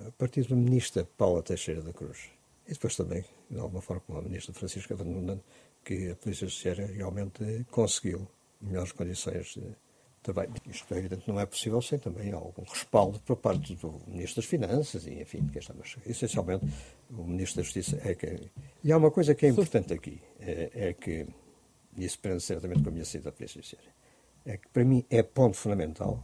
a 0.07 0.13
partir 0.13 0.43
do 0.43 0.57
ministro 0.57 1.07
Paula 1.17 1.43
Teixeira 1.43 1.83
da 1.83 1.93
Cruz, 1.93 2.31
e 2.67 2.73
depois 2.73 2.97
também, 2.97 3.25
de 3.51 3.59
alguma 3.59 3.81
forma, 3.81 4.03
com 4.07 4.17
a 4.17 4.23
ministra 4.23 4.53
Francisca 4.53 4.97
Fernandes, 4.97 5.45
que 5.85 6.11
a 6.11 6.17
Polícia 6.17 6.47
Judiciária 6.49 6.87
realmente 6.87 7.65
conseguiu 7.71 8.27
melhores 8.61 8.93
condições 8.93 9.55
de 9.55 9.63
isto 10.69 10.95
é 10.95 10.99
evidente 10.99 11.29
não 11.29 11.39
é 11.39 11.47
possível 11.47 11.81
sem 11.83 11.99
também 11.99 12.33
algum 12.33 12.63
respaldo 12.63 13.19
por 13.21 13.37
parte 13.37 13.75
do 13.77 14.01
Ministro 14.07 14.43
das 14.43 14.51
Finanças 14.51 15.07
e, 15.07 15.21
enfim, 15.21 15.47
que 15.49 15.61
mas 15.75 15.97
essencialmente 16.07 16.67
o 17.11 17.25
Ministro 17.25 17.59
da 17.59 17.63
Justiça 17.63 18.01
é 18.05 18.15
que... 18.15 18.51
E 18.83 18.93
há 18.93 18.97
uma 18.97 19.11
coisa 19.11 19.35
que 19.35 19.47
é 19.47 19.49
importante 19.49 19.93
aqui, 19.93 20.21
é, 20.41 20.71
é 20.75 20.93
que, 20.93 21.27
e 21.97 22.05
isso 22.05 22.19
prende 22.19 22.43
certamente 22.43 22.83
com 22.83 22.89
a 22.89 22.93
minha 22.93 23.05
saída 23.05 23.31
da 23.31 23.33
Polícia 23.33 23.61
Judiciária, 23.61 23.91
é 24.45 24.57
que 24.57 24.69
para 24.69 24.85
mim 24.85 25.05
é 25.11 25.23
ponto 25.23 25.57
fundamental 25.57 26.23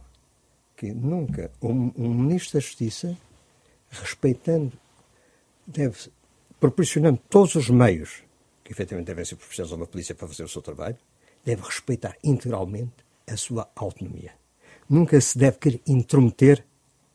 que 0.75 0.91
nunca 0.91 1.51
um, 1.61 1.91
um 1.95 2.13
Ministro 2.13 2.53
da 2.53 2.59
Justiça, 2.59 3.17
respeitando, 3.89 4.73
deve, 5.67 6.11
proporcionando 6.59 7.19
todos 7.29 7.55
os 7.55 7.69
meios 7.69 8.23
que 8.63 8.71
efetivamente 8.71 9.07
devem 9.07 9.25
ser 9.25 9.35
proporcionados 9.35 9.73
a 9.73 9.75
uma 9.75 9.87
polícia 9.87 10.15
para 10.15 10.27
fazer 10.27 10.43
o 10.43 10.47
seu 10.47 10.61
trabalho, 10.61 10.97
deve 11.43 11.61
respeitar 11.61 12.17
integralmente 12.23 13.02
a 13.27 13.37
sua 13.37 13.69
autonomia. 13.75 14.31
Nunca 14.89 15.19
se 15.21 15.37
deve 15.37 15.57
querer 15.57 15.81
intrometer 15.87 16.65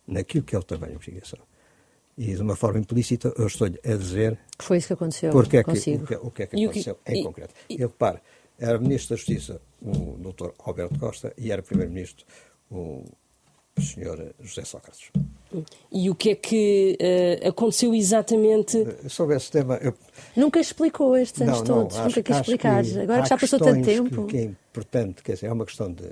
naquilo 0.06 0.44
que 0.44 0.56
é 0.56 0.58
o 0.58 0.62
trabalho 0.62 0.92
de 0.92 0.96
investigação. 0.96 1.38
E 2.16 2.34
de 2.34 2.42
uma 2.42 2.56
forma 2.56 2.80
implícita 2.80 3.32
eu 3.36 3.46
estou-lhe 3.46 3.78
a 3.84 3.94
dizer. 3.94 4.38
Foi 4.58 4.78
isso 4.78 4.88
que 4.88 4.92
aconteceu. 4.94 5.30
Porque 5.30 5.58
é 5.58 5.64
que, 5.64 5.70
o, 5.70 5.74
que, 5.74 6.14
o 6.16 6.30
que 6.30 6.42
é 6.42 6.46
que 6.46 6.64
aconteceu 6.64 6.94
que, 6.96 7.12
em 7.12 7.20
e, 7.20 7.24
concreto. 7.24 7.54
E, 7.68 7.74
e 7.74 7.76
repare, 7.76 8.20
era 8.58 8.78
Ministro 8.78 9.10
da 9.10 9.16
Justiça 9.16 9.60
o 9.80 10.16
Dr. 10.18 10.50
Alberto 10.58 10.98
Costa 10.98 11.32
e 11.38 11.52
era 11.52 11.62
Primeiro-Ministro 11.62 12.26
o 12.70 13.04
Sr. 13.78 14.34
José 14.40 14.64
Sócrates. 14.64 15.10
E 15.90 16.11
o 16.11 16.14
que 16.14 16.31
é 16.31 16.35
que 16.35 16.99
uh, 17.00 17.49
aconteceu 17.49 17.95
exatamente? 17.95 18.76
Uh, 18.76 19.09
sobre 19.09 19.37
esse 19.37 19.50
tema. 19.50 19.76
Eu... 19.76 19.95
Nunca 20.37 20.61
explicou 20.61 21.17
estes 21.17 21.40
anos 21.40 21.59
não, 21.59 21.64
todos, 21.64 21.97
não, 21.97 22.05
acho, 22.05 22.19
nunca 22.19 22.23
quis 22.23 22.37
explicar. 22.37 22.85
Que 22.85 23.00
Agora 23.00 23.23
que 23.23 23.28
já 23.28 23.38
passou 23.38 23.59
tanto 23.59 23.85
tempo. 23.85 24.26
Que, 24.26 24.33
que 24.33 24.37
é 24.37 24.43
importante, 24.43 25.23
quer 25.23 25.35
dizer, 25.35 25.47
é 25.47 25.52
uma 25.52 25.64
questão 25.64 25.93
de. 25.93 26.09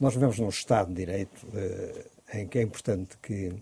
Nós 0.00 0.14
vivemos 0.14 0.38
num 0.38 0.48
Estado 0.48 0.88
de 0.88 0.94
Direito 0.94 1.46
uh, 1.46 2.36
em 2.36 2.48
que 2.48 2.58
é 2.58 2.62
importante 2.62 3.16
que 3.22 3.52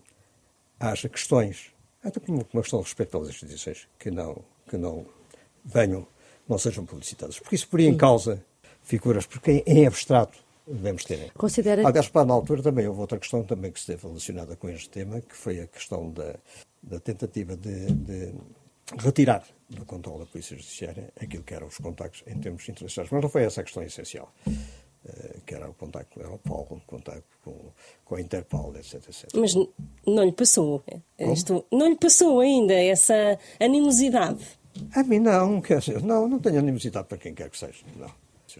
haja 0.78 1.08
questões, 1.08 1.72
até 2.02 2.18
como 2.18 2.46
uma 2.52 2.62
questão 2.62 2.80
de 2.80 2.86
respeito 2.86 3.10
pelas 3.10 3.28
instituições, 3.28 3.86
que 3.98 4.10
não, 4.10 4.42
que 4.68 4.78
não 4.78 5.04
venham, 5.62 6.06
não 6.48 6.56
sejam 6.56 6.86
publicitadas. 6.86 7.38
Porque 7.38 7.54
isso 7.54 7.68
poria 7.68 7.88
em 7.88 7.96
causa 7.96 8.42
figuras, 8.82 9.26
porque 9.26 9.62
em 9.66 9.86
abstrato 9.86 10.38
devemos 10.66 11.04
ter. 11.04 11.32
Considera... 11.32 11.86
Aliás, 11.86 12.08
para 12.08 12.26
na 12.26 12.34
altura 12.34 12.62
também 12.62 12.86
houve 12.86 13.00
outra 13.00 13.18
questão 13.18 13.42
também 13.42 13.70
que 13.70 13.78
esteve 13.78 14.06
relacionada 14.06 14.56
com 14.56 14.68
este 14.68 14.88
tema, 14.90 15.20
que 15.20 15.36
foi 15.36 15.60
a 15.60 15.66
questão 15.66 16.10
da, 16.10 16.36
da 16.82 17.00
tentativa 17.00 17.56
de, 17.56 17.92
de 17.92 18.34
retirar 18.98 19.44
do 19.68 19.84
controle 19.84 20.20
da 20.20 20.26
Polícia 20.26 20.56
Judiciária 20.56 21.12
aquilo 21.20 21.42
que 21.42 21.54
eram 21.54 21.68
os 21.68 21.78
contactos 21.78 22.22
em 22.26 22.38
termos 22.38 22.68
internacionais. 22.68 23.10
Mas 23.10 23.22
não 23.22 23.28
foi 23.28 23.44
essa 23.44 23.60
a 23.60 23.64
questão 23.64 23.82
essencial. 23.82 24.32
Uh, 24.46 25.40
que 25.46 25.54
era 25.54 25.66
o 25.66 25.72
contacto 25.72 26.20
era 26.20 26.30
o 26.30 26.38
Paulo, 26.38 26.66
o 26.72 26.80
contacto 26.80 27.24
com, 27.42 27.72
com 28.04 28.16
a 28.16 28.20
Interpol, 28.20 28.76
etc, 28.76 28.96
etc. 28.96 29.30
Mas 29.34 29.54
não 30.06 30.24
lhe 30.24 30.32
passou, 30.32 30.84
isto, 31.18 31.64
não 31.72 31.88
lhe 31.88 31.96
passou 31.96 32.38
ainda 32.38 32.74
essa 32.74 33.38
animosidade? 33.58 34.46
A 34.94 35.02
mim 35.02 35.20
não, 35.20 35.62
quer 35.62 35.78
dizer, 35.78 36.02
não, 36.02 36.28
não 36.28 36.38
tenho 36.38 36.58
animosidade 36.58 37.08
para 37.08 37.16
quem 37.16 37.34
quer 37.34 37.48
que 37.48 37.56
seja, 37.56 37.82
não. 37.96 38.10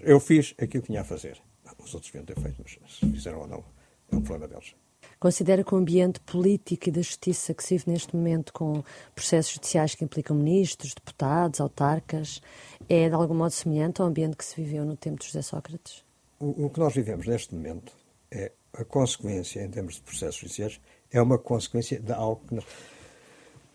Eu 0.03 0.19
fiz 0.19 0.55
aquilo 0.57 0.83
que 0.83 0.87
tinha 0.87 1.03
a 1.03 1.05
fazer. 1.05 1.39
Os 1.85 1.95
outros 1.95 2.13
deviam 2.13 2.25
ter 2.25 2.41
feito, 2.41 2.61
mas 2.63 2.79
se 2.95 3.11
fizeram 3.11 3.41
ou 3.41 3.47
não, 3.47 3.65
é 4.13 4.17
um 4.17 4.23
problema 4.23 4.49
deles. 4.49 4.75
Considera 5.19 5.63
que 5.63 5.75
o 5.75 5.77
ambiente 5.77 6.19
político 6.21 6.89
e 6.89 6.93
da 6.93 7.03
justiça 7.03 7.53
que 7.53 7.63
se 7.63 7.77
vive 7.77 7.91
neste 7.91 8.17
momento, 8.17 8.53
com 8.53 8.83
processos 9.15 9.53
judiciais 9.53 9.95
que 9.95 10.05
implicam 10.05 10.37
ministros, 10.37 10.95
deputados, 10.95 11.61
autarcas, 11.61 12.41
é 12.89 13.09
de 13.09 13.15
algum 13.15 13.35
modo 13.35 13.51
semelhante 13.51 14.01
ao 14.01 14.09
ambiente 14.09 14.37
que 14.37 14.45
se 14.45 14.57
viveu 14.61 14.85
no 14.85 14.97
tempo 14.97 15.21
de 15.21 15.27
José 15.27 15.43
Sócrates? 15.43 16.05
O, 16.39 16.67
o 16.67 16.71
que 16.71 16.81
nós 16.81 16.95
vivemos 16.95 17.27
neste 17.27 17.55
momento 17.55 17.93
é 18.31 18.53
a 18.73 18.85
consequência, 18.85 19.63
em 19.63 19.71
termos 19.71 19.97
de 19.97 20.03
processos 20.03 20.37
judiciais, 20.37 20.81
é 21.13 21.21
uma 21.21 21.39
consequência 21.39 22.01
de 22.01 22.13
algo 22.13 22.41
que, 22.49 22.59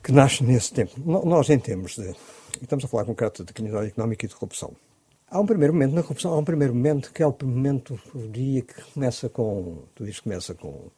que 0.03 0.11
nasce 0.11 0.43
nesse 0.43 0.73
tempo. 0.73 0.93
Nós, 0.99 1.49
em 1.49 1.59
termos 1.59 1.95
de. 1.95 2.15
Estamos 2.61 2.85
a 2.85 2.87
falar 2.87 3.05
concreto 3.05 3.43
de 3.43 3.53
criminalidade 3.53 3.91
económica 3.91 4.25
e 4.25 4.29
de 4.29 4.35
corrupção. 4.35 4.73
Há 5.27 5.39
um 5.39 5.45
primeiro 5.45 5.73
momento 5.73 5.93
na 5.93 6.03
corrupção, 6.03 6.33
há 6.33 6.37
um 6.37 6.45
primeiro 6.45 6.73
momento 6.73 7.11
que 7.11 7.23
é 7.23 7.27
o 7.27 7.35
momento, 7.43 7.99
o 8.13 8.27
dia 8.27 8.61
que 8.61 8.79
começa 8.93 9.27
com, 9.27 9.83
tu 9.95 10.03
dizes 10.03 10.19
que 10.19 10.23
começa 10.23 10.53
com, 10.53 10.91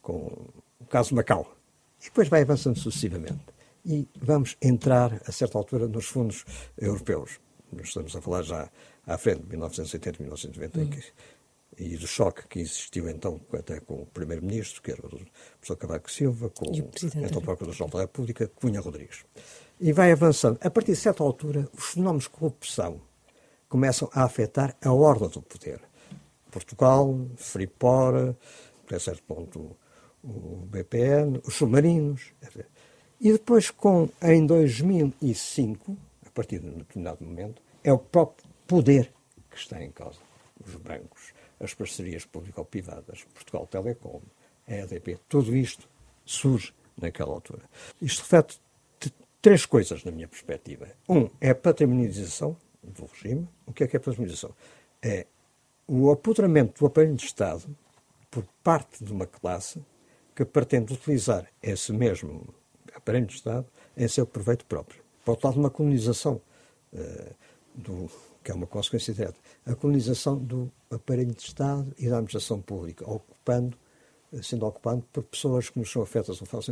com 0.00 0.48
o 0.80 0.86
caso 0.88 1.14
Macau, 1.14 1.54
e 2.00 2.04
depois 2.04 2.28
vai 2.28 2.42
avançando 2.42 2.78
sucessivamente. 2.78 3.44
E 3.84 4.08
vamos 4.20 4.56
entrar, 4.62 5.20
a 5.26 5.30
certa 5.30 5.58
altura, 5.58 5.86
nos 5.86 6.06
fundos 6.06 6.44
europeus. 6.76 7.38
Nós 7.70 7.88
estamos 7.88 8.16
a 8.16 8.20
falar 8.20 8.42
já 8.42 8.68
à 9.06 9.18
frente, 9.18 9.42
de 9.42 9.50
1980 9.50 10.22
1990, 10.22 10.78
uhum. 10.80 11.02
e 11.78 11.96
do 11.96 12.06
choque 12.06 12.48
que 12.48 12.60
existiu 12.60 13.08
então 13.08 13.40
até 13.52 13.78
com 13.78 14.02
o 14.02 14.06
Primeiro-Ministro, 14.06 14.82
que 14.82 14.90
era 14.90 15.06
o 15.06 15.10
professor 15.10 15.76
Cavaco 15.76 16.10
Silva, 16.10 16.50
com 16.50 16.64
o, 16.64 16.74
então, 16.74 17.42
Procurador-Geral 17.42 17.90
da 17.90 18.00
República, 18.00 18.48
Cunha 18.48 18.80
Rodrigues. 18.80 19.24
E 19.78 19.92
vai 19.92 20.10
avançando. 20.10 20.58
A 20.62 20.70
partir 20.70 20.92
de 20.92 20.98
certa 20.98 21.22
altura, 21.22 21.68
os 21.76 21.90
fenómenos 21.90 22.24
de 22.24 22.30
corrupção 22.30 23.00
começam 23.76 24.08
a 24.14 24.24
afetar 24.24 24.74
a 24.82 24.90
ordem 24.90 25.28
do 25.28 25.42
poder. 25.42 25.78
Portugal, 26.50 27.14
Freeport, 27.36 28.34
até 28.86 28.98
certo 28.98 29.22
ponto 29.24 29.76
o 30.24 30.64
BPN, 30.64 31.42
os 31.44 31.56
submarinos. 31.56 32.32
E 33.20 33.32
depois, 33.32 33.70
com, 33.70 34.08
em 34.22 34.46
2005, 34.46 35.94
a 36.24 36.30
partir 36.30 36.60
de 36.60 36.68
um 36.68 36.78
determinado 36.78 37.22
momento, 37.22 37.60
é 37.84 37.92
o 37.92 37.98
próprio 37.98 38.48
poder 38.66 39.12
que 39.50 39.58
está 39.58 39.82
em 39.84 39.90
causa. 39.90 40.20
Os 40.66 40.74
bancos, 40.76 41.34
as 41.60 41.74
parcerias 41.74 42.24
público-privadas, 42.24 43.24
Portugal 43.34 43.66
Telecom, 43.66 44.22
a 44.66 44.72
EDP, 44.72 45.18
tudo 45.28 45.54
isto 45.54 45.86
surge 46.24 46.72
naquela 46.96 47.34
altura. 47.34 47.64
Isto 48.00 48.22
reflete 48.22 48.58
três 49.42 49.66
coisas 49.66 50.02
na 50.02 50.10
minha 50.10 50.26
perspectiva. 50.26 50.88
Um 51.06 51.28
é 51.42 51.50
a 51.50 51.54
patrimonialização 51.54 52.56
do 52.90 53.06
regime. 53.06 53.48
O 53.66 53.72
que 53.72 53.84
é 53.84 53.86
que 53.86 53.96
é 53.96 53.98
a 53.98 54.00
patrimonialização? 54.00 54.54
É 55.02 55.26
o 55.86 56.10
apoderamento 56.10 56.80
do 56.80 56.86
aparelho 56.86 57.14
de 57.14 57.24
Estado 57.24 57.64
por 58.30 58.44
parte 58.62 59.04
de 59.04 59.12
uma 59.12 59.26
classe 59.26 59.82
que 60.34 60.44
pretende 60.44 60.92
utilizar 60.92 61.46
esse 61.62 61.92
mesmo 61.92 62.54
aparelho 62.94 63.26
de 63.26 63.34
Estado 63.34 63.66
em 63.96 64.06
seu 64.08 64.26
proveito 64.26 64.64
próprio. 64.66 65.00
Por 65.24 65.32
outro 65.32 65.48
lado, 65.48 65.58
uma 65.58 65.70
colonização, 65.70 66.40
uh, 66.92 67.34
do, 67.74 68.10
que 68.44 68.50
é 68.50 68.54
uma 68.54 68.66
consequência 68.66 69.14
direta, 69.14 69.38
a 69.64 69.74
colonização 69.74 70.36
do 70.38 70.70
aparelho 70.90 71.34
de 71.34 71.42
Estado 71.42 71.92
e 71.98 72.08
da 72.08 72.16
administração 72.16 72.60
pública, 72.60 73.08
ocupando, 73.10 73.76
eh, 74.32 74.42
sendo 74.42 74.66
ocupado 74.66 75.02
por 75.12 75.22
pessoas 75.24 75.68
que 75.70 75.78
nos 75.78 75.90
são 75.90 76.02
afetas. 76.02 76.38
Eu 76.38 76.46
falo 76.46 76.62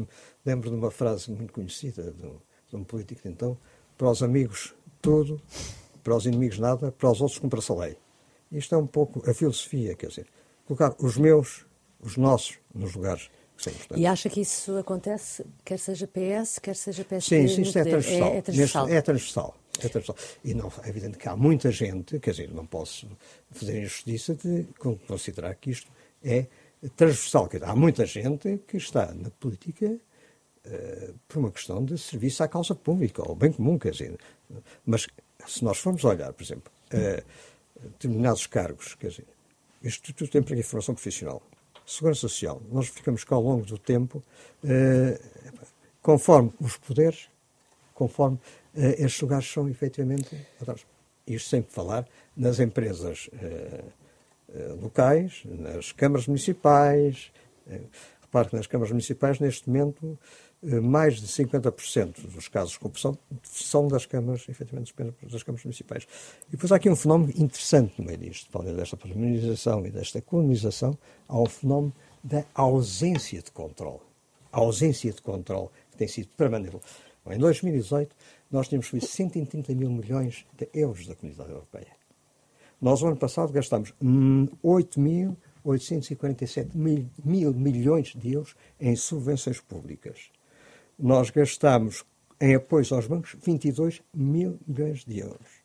lembro 0.45 0.71
de 0.71 0.77
uma 0.77 0.91
frase 0.91 1.31
muito 1.31 1.53
conhecida 1.53 2.13
de 2.13 2.27
um, 2.27 2.37
de 2.69 2.77
um 2.77 2.85
político 2.85 3.23
de 3.23 3.29
então, 3.29 3.59
para 3.97 4.11
os 4.11 4.23
amigos 4.23 4.75
tudo, 5.01 5.41
para 6.05 6.15
os 6.15 6.27
inimigos 6.27 6.59
nada, 6.59 6.93
para 6.93 7.11
os 7.11 7.21
outros 7.21 7.39
cumpra-se 7.39 7.73
a 7.73 7.75
lei. 7.75 7.97
Isto 8.53 8.75
é 8.75 8.79
um 8.79 8.87
pouco 8.87 9.29
a 9.29 9.35
filosofia, 9.35 9.97
quer 9.97 10.09
dizer, 10.09 10.27
colocar 10.67 10.95
os 10.99 11.17
meus, 11.17 11.67
os 12.01 12.17
nossos, 12.17 12.59
nos 12.73 12.95
lugares 12.95 13.31
que 13.57 13.65
são 13.65 13.73
importantes. 13.73 14.03
E 14.03 14.07
acha 14.07 14.29
que 14.29 14.41
isso 14.43 14.77
acontece, 14.77 15.45
quer 15.65 15.79
seja 15.79 16.07
PS, 16.07 16.59
quer 16.61 16.77
seja 16.77 17.05
PSD? 17.05 17.49
Sim, 17.49 17.55
sim 17.55 17.63
isto 17.63 17.79
é 17.79 17.85
transversal. 17.85 18.29
É, 18.29 18.37
é 18.37 18.43
transversal. 18.43 18.89
é 18.89 19.01
transversal. 19.01 19.57
É 19.81 19.89
transversal. 19.89 20.17
E 20.45 20.55
não, 20.55 20.71
é 20.83 20.89
evidente 20.89 21.19
que 21.19 21.29
há 21.29 21.35
muita 21.35 21.71
gente, 21.73 22.21
quer 22.21 22.31
dizer, 22.31 22.53
não 22.53 22.67
posso 22.67 23.09
fazer 23.51 23.81
injustiça 23.81 24.35
de 24.35 24.67
considerar 25.07 25.55
que 25.57 25.71
isto 25.71 25.91
é 26.23 26.47
transversal. 26.97 27.49
Quer 27.49 27.59
dizer, 27.59 27.71
há 27.71 27.75
muita 27.75 28.07
gente 28.07 28.61
que 28.69 28.77
está 28.77 29.13
na 29.13 29.31
política 29.31 29.87
uh, 30.67 31.15
por 31.27 31.39
uma 31.39 31.51
questão 31.51 31.85
de 31.85 31.99
serviço 31.99 32.43
à 32.43 32.49
causa 32.49 32.75
pública, 32.75 33.23
ao 33.23 33.35
bem 33.35 33.53
comum, 33.53 33.79
quer 33.79 33.91
dizer. 33.91 34.17
Mas 34.87 35.09
se 35.47 35.65
nós 35.65 35.79
formos 35.79 36.05
olhar, 36.05 36.33
por 36.33 36.43
exemplo, 36.43 36.73
uh, 36.93 37.25
determinados 37.83 38.47
cargos, 38.47 38.95
quer 38.95 39.09
dizer, 39.09 39.27
Instituto 39.83 40.31
de 40.31 40.39
Emprego 40.39 40.61
e 40.61 40.65
Formação 40.65 40.95
Profissional, 40.95 41.43
Segurança 41.87 42.21
Social, 42.21 42.63
nós 42.71 42.89
ficamos 42.89 43.25
que 43.25 43.35
ao 43.35 43.43
longo 43.43 43.67
do 43.67 43.77
tempo, 43.77 44.23
eh, 44.65 45.21
conforme 46.01 46.51
os 46.59 46.79
poderes, 46.79 47.29
conforme 47.93 48.39
eh, 48.75 49.03
estes 49.05 49.21
lugares 49.21 49.47
são 49.47 49.69
efetivamente. 49.69 50.35
Isto 51.27 51.51
sem 51.51 51.63
falar 51.63 52.09
nas 52.35 52.59
empresas 52.61 53.29
locais, 54.81 55.43
nas 55.45 55.93
câmaras 55.93 56.27
municipais. 56.27 57.31
Repare 58.35 58.49
que 58.49 58.57
nas 58.57 58.67
câmaras 58.67 58.91
municipais, 58.91 59.39
neste 59.39 59.69
momento, 59.69 60.19
eh, 60.63 60.81
mais 60.81 61.21
de 61.21 61.29
50% 61.29 62.27
dos 62.27 62.49
casos 62.49 62.73
de 62.73 62.81
corrupção 62.81 63.17
são 63.45 63.87
das 63.87 64.07
câmaras, 64.07 64.45
efetivamente, 64.49 64.93
das 65.23 65.43
câmaras 65.45 65.65
municipais. 65.65 66.05
E 66.49 66.53
depois 66.53 66.73
há 66.73 66.77
aqui 66.77 66.91
um 66.91 66.97
fenómeno 66.97 67.33
interessante 67.37 67.95
no 67.97 68.05
meio 68.05 68.19
disto, 68.19 68.51
para 68.51 68.75
desta 68.75 68.97
patrimonialização 68.97 69.87
e 69.87 69.91
desta 69.91 70.21
colonização, 70.21 70.99
há 71.29 71.41
um 71.41 71.47
fenómeno 71.47 71.95
da 72.25 72.45
ausência 72.55 73.41
de 73.41 73.53
controle. 73.53 74.01
A 74.51 74.59
ausência 74.59 75.13
de 75.13 75.23
controle 75.23 75.69
que 75.93 75.97
tem 75.97 76.09
sido 76.09 76.29
permanente. 76.37 76.77
Bom, 77.25 77.33
em 77.33 77.39
2018, 77.39 78.15
nós 78.51 78.67
tínhamos 78.69 78.87
recebido 78.87 79.07
130 79.07 79.75
mil 79.75 79.91
milhões 79.91 80.45
de 80.57 80.69
euros 80.75 81.07
da 81.07 81.15
Comunidade 81.15 81.51
Europeia. 81.51 81.93
Nós, 82.81 83.01
no 83.01 83.09
ano 83.09 83.17
passado, 83.17 83.53
gastámos 83.53 83.95
8 84.63 85.01
mil 85.01 85.37
847 85.65 86.77
mil, 86.77 87.09
mil 87.25 87.53
milhões 87.53 88.15
de 88.15 88.33
euros 88.33 88.55
em 88.79 88.95
subvenções 88.95 89.61
públicas 89.61 90.31
nós 90.99 91.31
gastamos 91.31 92.05
em 92.41 92.55
apoios 92.55 92.93
aos 92.93 93.07
bancos 93.07 93.37
22 93.43 94.03
mil 94.13 94.59
milhões 94.67 95.05
de 95.05 95.19
euros. 95.21 95.65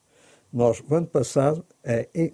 Nós, 0.52 0.82
o 0.88 0.96
ano 0.96 1.08
passado, 1.08 1.66
em 2.14 2.34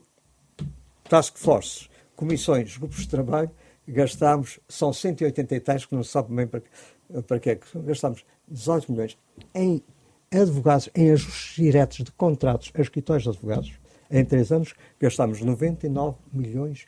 task 1.09 1.37
forces, 1.37 1.89
comissões, 2.15 2.77
grupos 2.77 2.99
de 2.99 3.09
trabalho, 3.09 3.51
gastámos, 3.87 4.59
são 4.67 4.93
180 4.93 5.55
e 5.55 5.59
tais, 5.59 5.85
que 5.85 5.93
não 5.93 6.03
se 6.03 6.11
sabe 6.11 6.33
bem 6.33 6.47
para, 6.47 6.61
para 7.27 7.39
que 7.39 7.49
é 7.49 7.55
que 7.55 7.79
gastámos 7.79 8.25
18 8.47 8.91
milhões 8.91 9.17
em 9.53 9.83
advogados, 10.31 10.89
em 10.95 11.11
ajustes 11.11 11.55
diretos 11.55 11.97
de 12.03 12.11
contratos 12.11 12.71
a 12.73 12.81
escritórios 12.81 13.23
de 13.23 13.29
advogados. 13.29 13.73
Em 14.09 14.23
três 14.23 14.51
anos, 14.51 14.73
gastámos 14.99 15.41
99 15.41 16.17
milhões 16.31 16.87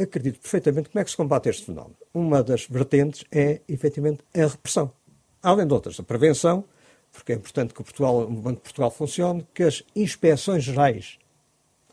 Acredito 0.00 0.40
perfeitamente 0.40 0.88
como 0.90 1.00
é 1.00 1.04
que 1.04 1.10
se 1.10 1.16
combate 1.16 1.48
este 1.48 1.64
fenómeno. 1.64 1.96
Uma 2.12 2.42
das 2.42 2.66
vertentes 2.66 3.24
é, 3.30 3.60
efetivamente, 3.68 4.24
a 4.34 4.46
repressão. 4.46 4.90
Além 5.42 5.66
de 5.66 5.72
outras, 5.72 5.98
a 6.00 6.02
prevenção, 6.02 6.64
porque 7.12 7.32
é 7.32 7.36
importante 7.36 7.72
que 7.72 7.80
o, 7.80 7.84
Portugal, 7.84 8.22
o 8.22 8.30
Banco 8.30 8.56
de 8.56 8.62
Portugal 8.62 8.90
funcione, 8.90 9.46
que 9.54 9.62
as 9.62 9.82
inspeções 9.94 10.64
gerais 10.64 11.18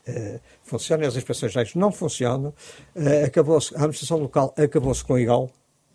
uh, 0.08 0.40
funcionem, 0.62 1.06
as 1.06 1.16
inspeções 1.16 1.52
gerais 1.52 1.74
não 1.74 1.90
funcionam, 1.90 2.52
uh, 2.94 3.24
acabou 3.24 3.56
a 3.56 3.58
administração 3.58 4.18
local 4.18 4.54
acabou-se 4.56 5.04
com 5.04 5.18
igual, 5.18 5.50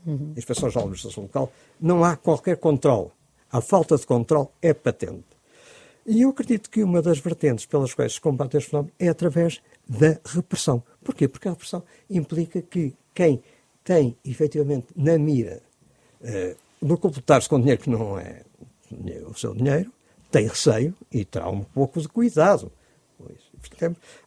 uhum. 0.06 0.34
a 0.36 0.40
inspeção 0.40 0.70
geral 0.70 0.84
da 0.84 0.90
administração 0.90 1.24
local, 1.24 1.52
não 1.80 2.04
há 2.04 2.16
qualquer 2.16 2.58
controle. 2.58 3.12
A 3.52 3.62
falta 3.62 3.98
de 3.98 4.06
controle 4.06 4.48
é 4.62 4.74
patente. 4.74 5.26
E 6.10 6.24
eu 6.24 6.30
acredito 6.30 6.70
que 6.70 6.84
uma 6.84 7.02
das 7.02 7.20
vertentes 7.20 7.66
pelas 7.66 7.94
quais 7.94 8.14
se 8.14 8.22
combate 8.22 8.58
este 8.58 8.72
fenómeno 8.72 8.92
é 8.98 9.08
através 9.08 9.62
da 9.88 10.20
repressão. 10.26 10.84
Porquê? 11.04 11.28
Porque 11.28 11.48
a 11.48 11.52
repressão 11.52 11.84
implica 12.10 12.62
que 12.62 12.96
quem 13.14 13.44
tem 13.84 14.18
efetivamente 14.26 14.88
na 14.96 15.18
mira 15.18 15.62
no 16.82 16.98
completar-se 16.98 17.48
com 17.50 17.60
dinheiro 17.60 17.82
que 17.82 17.90
não 17.90 18.20
é 18.20 18.44
o 19.28 19.34
seu 19.38 19.54
dinheiro, 19.54 19.92
tem 20.32 20.48
receio 20.48 20.96
e 21.12 21.24
terá 21.26 21.50
um 21.50 21.64
pouco 21.64 22.02
de 22.02 22.08
cuidado. 22.08 22.72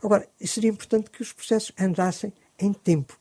Agora, 0.03 0.29
seria 0.41 0.71
importante 0.71 1.11
que 1.11 1.23
os 1.23 1.33
processos 1.33 1.73
andassem 1.79 2.33
em 2.59 2.73
tempo, 2.73 3.19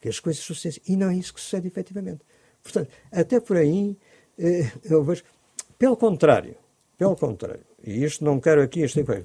que 0.00 0.08
as 0.08 0.18
coisas 0.18 0.42
sucedessem. 0.42 0.82
E 0.88 0.96
não 0.96 1.10
é 1.10 1.16
isso 1.16 1.34
que 1.34 1.40
sucede 1.40 1.68
efetivamente. 1.68 2.20
Portanto, 2.62 2.90
até 3.10 3.38
por 3.40 3.56
aí, 3.56 3.96
eh, 4.38 4.70
eu 4.84 5.04
vejo. 5.04 5.22
Pelo 5.78 5.96
contrário, 5.96 6.56
pelo 7.02 7.16
contrário, 7.16 7.64
e 7.82 8.04
isto 8.04 8.24
não 8.24 8.38
quero 8.38 8.62
aqui, 8.62 8.84
isto 8.84 9.00
é, 9.00 9.22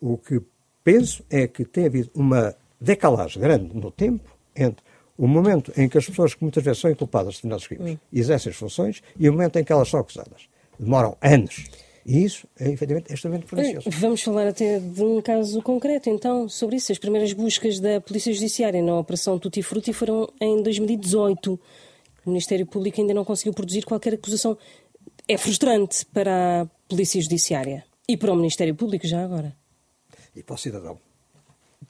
o 0.00 0.18
que 0.18 0.42
penso 0.84 1.24
é 1.30 1.46
que 1.46 1.64
tem 1.64 1.86
havido 1.86 2.10
uma 2.14 2.54
decalagem 2.78 3.40
grande 3.40 3.74
no 3.74 3.90
tempo 3.90 4.28
entre 4.54 4.84
o 5.16 5.26
momento 5.26 5.72
em 5.76 5.88
que 5.88 5.96
as 5.96 6.06
pessoas 6.06 6.34
que 6.34 6.42
muitas 6.42 6.62
vezes 6.62 6.80
são 6.80 6.90
inculpadas 6.90 7.34
de 7.34 7.38
determinados 7.38 7.66
crimes 7.66 7.94
hum. 7.94 7.98
exercem 8.12 8.50
as 8.50 8.56
funções 8.56 9.02
e 9.18 9.28
o 9.28 9.32
momento 9.32 9.58
em 9.58 9.64
que 9.64 9.72
elas 9.72 9.88
são 9.88 10.00
acusadas. 10.00 10.48
Demoram 10.78 11.16
anos. 11.20 11.64
E 12.06 12.24
isso 12.24 12.46
é, 12.58 12.70
efetivamente, 12.70 13.12
extremamente 13.12 13.46
pernicioso. 13.46 13.90
Vamos 13.90 14.22
falar 14.22 14.46
até 14.46 14.78
de 14.78 15.02
um 15.02 15.20
caso 15.20 15.60
concreto, 15.62 16.08
então, 16.08 16.48
sobre 16.48 16.76
isso. 16.76 16.92
As 16.92 16.98
primeiras 16.98 17.32
buscas 17.32 17.80
da 17.80 18.00
Polícia 18.00 18.32
Judiciária 18.32 18.82
na 18.82 18.98
Operação 18.98 19.38
Tutti 19.38 19.62
Frutti 19.62 19.92
foram 19.92 20.28
em 20.40 20.62
2018. 20.62 21.60
O 22.24 22.30
Ministério 22.30 22.64
Público 22.66 23.00
ainda 23.00 23.12
não 23.12 23.24
conseguiu 23.24 23.52
produzir 23.52 23.84
qualquer 23.84 24.14
acusação. 24.14 24.56
É 25.26 25.36
frustrante 25.36 26.06
para 26.06 26.62
a 26.62 26.66
Polícia 26.88 27.20
Judiciária 27.20 27.84
e 28.08 28.16
para 28.16 28.32
o 28.32 28.36
Ministério 28.36 28.74
Público, 28.74 29.06
já 29.06 29.22
agora 29.22 29.54
e 30.38 30.42
para 30.42 30.54
o 30.54 30.58
cidadão. 30.58 30.98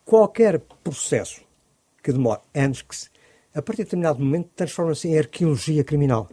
Qualquer 0.05 0.61
processo 0.83 1.43
que 2.03 2.13
demore 2.13 2.41
anos, 2.55 2.83
que 2.83 2.97
se, 2.97 3.09
a 3.55 3.61
partir 3.61 3.83
de 3.83 3.85
determinado 3.85 4.21
momento 4.21 4.51
transforma-se 4.57 5.09
em 5.09 5.19
arqueologia 5.19 5.85
criminal. 5.85 6.29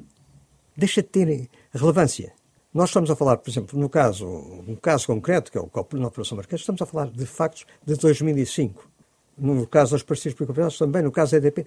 Deixa 0.76 1.02
de 1.02 1.10
ter 1.10 1.50
relevância. 1.74 2.34
Nós 2.74 2.90
estamos 2.90 3.10
a 3.10 3.16
falar, 3.16 3.38
por 3.38 3.50
exemplo, 3.50 3.80
no 3.80 3.90
caso, 3.90 4.26
no 4.68 4.76
caso 4.78 5.08
concreto, 5.08 5.52
que 5.52 5.58
é 5.58 5.62
o 5.62 5.70
na 5.94 6.08
Operação 6.08 6.36
Marquês, 6.38 6.62
estamos 6.62 6.82
a 6.82 6.86
falar 6.86 7.10
de 7.10 7.26
factos 7.26 7.66
de 7.86 7.96
2005. 7.96 8.90
No 9.38 9.68
caso 9.68 9.92
das 9.92 10.04
parcerias 10.04 10.34
público-privadas, 10.34 10.78
também 10.78 11.02
no 11.02 11.12
caso 11.12 11.32
da 11.32 11.38
EDP. 11.38 11.66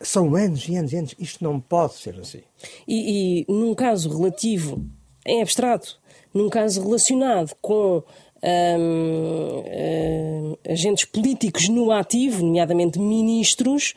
São 0.00 0.34
anos 0.34 0.68
e 0.68 0.76
anos 0.76 0.92
e 0.92 0.96
anos. 0.96 1.14
Isto 1.18 1.42
não 1.42 1.58
pode 1.58 1.94
ser 1.94 2.18
assim. 2.18 2.42
E, 2.86 3.40
e 3.40 3.52
num 3.52 3.74
caso 3.74 4.10
relativo, 4.10 4.84
em 5.26 5.42
abstrato, 5.42 5.98
num 6.32 6.48
caso 6.48 6.82
relacionado 6.82 7.54
com 7.60 8.02
um, 8.42 9.60
uh, 9.60 10.58
agentes 10.70 11.04
políticos 11.04 11.68
no 11.68 11.90
ativo, 11.90 12.44
nomeadamente 12.44 12.98
ministros, 12.98 13.94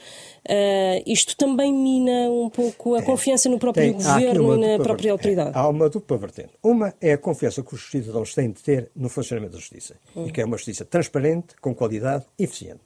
uh, 0.47 1.03
isto 1.05 1.35
também 1.35 1.73
mina 1.73 2.29
um 2.29 2.49
pouco 2.49 2.95
a 2.95 2.99
é. 2.99 3.01
confiança 3.01 3.49
no 3.49 3.59
próprio 3.59 3.93
Tem, 3.93 3.93
governo 3.93 4.55
e 4.55 4.77
na 4.77 4.83
própria 4.83 5.11
autoridade. 5.11 5.51
há 5.53 5.67
uma 5.67 5.89
dupla 5.89 6.17
vertente. 6.17 6.51
Uma 6.63 6.93
é 7.01 7.13
a 7.13 7.17
confiança 7.17 7.61
que 7.61 7.73
os 7.73 7.89
cidadãos 7.89 8.33
têm 8.33 8.51
de 8.51 8.63
ter 8.63 8.91
no 8.95 9.09
funcionamento 9.09 9.53
da 9.53 9.59
justiça, 9.59 9.95
hum. 10.15 10.27
e 10.27 10.31
que 10.31 10.41
é 10.41 10.45
uma 10.45 10.57
justiça 10.57 10.85
transparente, 10.85 11.55
com 11.61 11.75
qualidade, 11.75 12.25
eficiente. 12.37 12.81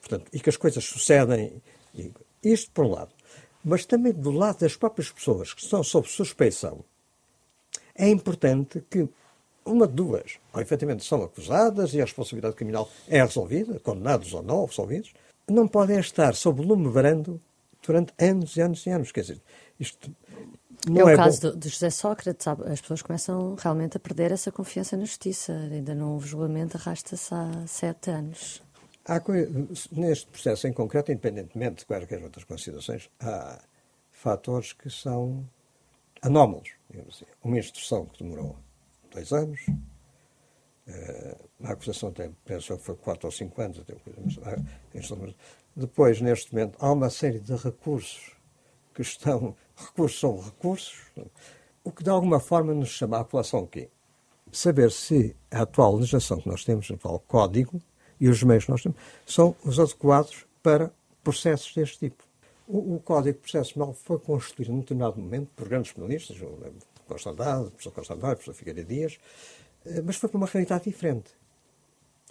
Portanto, 0.00 0.28
e 0.32 0.40
que 0.40 0.50
as 0.50 0.56
coisas 0.56 0.84
sucedem. 0.84 1.62
Isto 2.42 2.70
por 2.72 2.84
um 2.84 2.90
lado. 2.90 3.10
Mas 3.64 3.86
também 3.86 4.12
do 4.12 4.30
lado 4.30 4.60
das 4.60 4.76
próprias 4.76 5.10
pessoas 5.10 5.54
que 5.54 5.62
estão 5.62 5.82
sob 5.82 6.06
suspeição, 6.06 6.84
é 7.94 8.08
importante 8.08 8.84
que 8.90 9.08
uma 9.64 9.86
de 9.86 9.94
duas. 9.94 10.38
Ou 10.52 10.60
efetivamente 10.60 11.04
são 11.04 11.22
acusadas 11.22 11.94
e 11.94 12.00
a 12.00 12.04
responsabilidade 12.04 12.56
criminal 12.56 12.88
é 13.08 13.22
resolvida, 13.22 13.78
condenados 13.80 14.32
ou 14.34 14.42
não, 14.42 14.64
absolvidos, 14.64 15.12
não 15.48 15.68
podem 15.68 15.98
estar 15.98 16.34
sob 16.34 16.62
lume 16.62 16.88
varando 16.88 17.40
durante 17.86 18.12
anos 18.18 18.56
e 18.56 18.60
anos 18.60 18.86
e 18.86 18.90
anos. 18.90 19.12
Quer 19.12 19.20
dizer, 19.22 19.42
isto 19.78 20.14
Não 20.88 21.02
é 21.02 21.04
o 21.04 21.08
é 21.10 21.16
caso 21.16 21.40
do, 21.40 21.56
de 21.56 21.68
José 21.68 21.90
Sócrates. 21.90 22.46
As 22.46 22.80
pessoas 22.80 23.02
começam 23.02 23.54
realmente 23.54 23.96
a 23.96 24.00
perder 24.00 24.32
essa 24.32 24.50
confiança 24.50 24.96
na 24.96 25.04
justiça. 25.04 25.52
Ainda 25.52 25.94
não 25.94 26.14
houve 26.14 26.28
julgamento, 26.28 26.76
arrasta-se 26.76 27.34
há 27.34 27.66
sete 27.66 28.10
anos. 28.10 28.62
Há, 29.06 29.20
neste 29.92 30.26
processo 30.28 30.66
em 30.66 30.72
concreto, 30.72 31.12
independentemente 31.12 31.80
de 31.80 31.86
quaisquer 31.86 32.22
outras 32.22 32.44
considerações, 32.44 33.10
há 33.20 33.60
fatores 34.10 34.72
que 34.72 34.88
são 34.88 35.44
anómalos. 36.24 36.70
Assim. 37.08 37.24
Uma 37.42 37.58
instrução 37.58 38.06
que 38.06 38.22
demorou 38.22 38.56
dois 39.10 39.32
anos, 39.32 39.60
uh, 39.68 41.48
a 41.62 41.72
acusação 41.72 42.08
até 42.08 42.30
penso 42.44 42.76
que 42.76 42.82
foi 42.82 42.96
quatro 42.96 43.26
ou 43.26 43.32
cinco 43.32 43.60
anos, 43.60 43.78
até, 43.78 43.94
depois, 45.76 46.20
neste 46.20 46.52
momento, 46.54 46.78
há 46.80 46.92
uma 46.92 47.10
série 47.10 47.40
de 47.40 47.54
recursos 47.56 48.32
que 48.94 49.02
estão, 49.02 49.56
recursos 49.76 50.20
são 50.20 50.40
recursos, 50.40 50.94
o 51.82 51.90
que 51.90 52.02
de 52.02 52.10
alguma 52.10 52.40
forma 52.40 52.72
nos 52.72 52.90
chama 52.90 53.18
a 53.18 53.24
população 53.24 53.60
o 53.60 53.66
quê? 53.66 53.90
Saber 54.52 54.90
se 54.92 55.36
a 55.50 55.62
atual 55.62 55.96
legislação 55.96 56.40
que 56.40 56.48
nós 56.48 56.64
temos, 56.64 56.88
o 56.88 56.94
atual 56.94 57.18
código, 57.20 57.82
e 58.20 58.28
os 58.28 58.42
meios 58.42 58.64
que 58.64 58.70
nós 58.70 58.82
temos, 58.82 58.98
são 59.26 59.56
os 59.64 59.80
adequados 59.80 60.46
para 60.62 60.92
processos 61.22 61.74
deste 61.74 61.98
tipo. 61.98 62.24
O, 62.66 62.96
o 62.96 63.00
Código 63.00 63.36
de 63.36 63.42
Processo 63.42 63.74
Penal 63.74 63.92
foi 63.92 64.18
construído 64.18 64.72
num 64.72 64.80
determinado 64.80 65.20
momento 65.20 65.48
por 65.54 65.68
grandes 65.68 65.92
penalistas, 65.92 66.40
o 66.40 66.58
Costa 67.06 67.30
Andrade, 67.30 67.70
professor 67.70 67.92
Costa 67.92 68.14
Andrade, 68.14 68.36
professor 68.36 68.54
Figueiredo 68.54 68.88
Dias, 68.88 69.18
eh, 69.84 70.00
mas 70.02 70.16
foi 70.16 70.28
para 70.28 70.38
uma 70.38 70.46
realidade 70.46 70.84
diferente. 70.84 71.30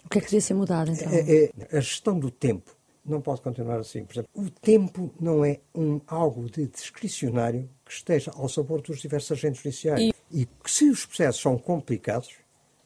O 0.04 0.08
que 0.08 0.18
é 0.18 0.20
que 0.20 0.26
devia 0.26 0.40
ser 0.40 0.54
mudado, 0.54 0.90
então? 0.90 1.08
É, 1.10 1.44
é, 1.44 1.76
a 1.76 1.80
gestão 1.80 2.18
do 2.18 2.30
tempo 2.30 2.76
não 3.04 3.20
pode 3.20 3.40
continuar 3.40 3.78
assim. 3.78 4.04
Por 4.04 4.12
exemplo, 4.12 4.30
o 4.34 4.50
tempo 4.50 5.14
não 5.20 5.44
é 5.44 5.60
um, 5.74 6.00
algo 6.06 6.50
de 6.50 6.66
discricionário 6.66 7.68
que 7.84 7.92
esteja 7.92 8.30
ao 8.34 8.48
sabor 8.48 8.80
dos 8.80 9.00
diversos 9.00 9.32
agentes 9.32 9.62
judiciários. 9.62 10.12
E, 10.30 10.42
e 10.42 10.48
se 10.66 10.88
os 10.90 11.06
processos 11.06 11.40
são 11.40 11.56
complicados, 11.56 12.34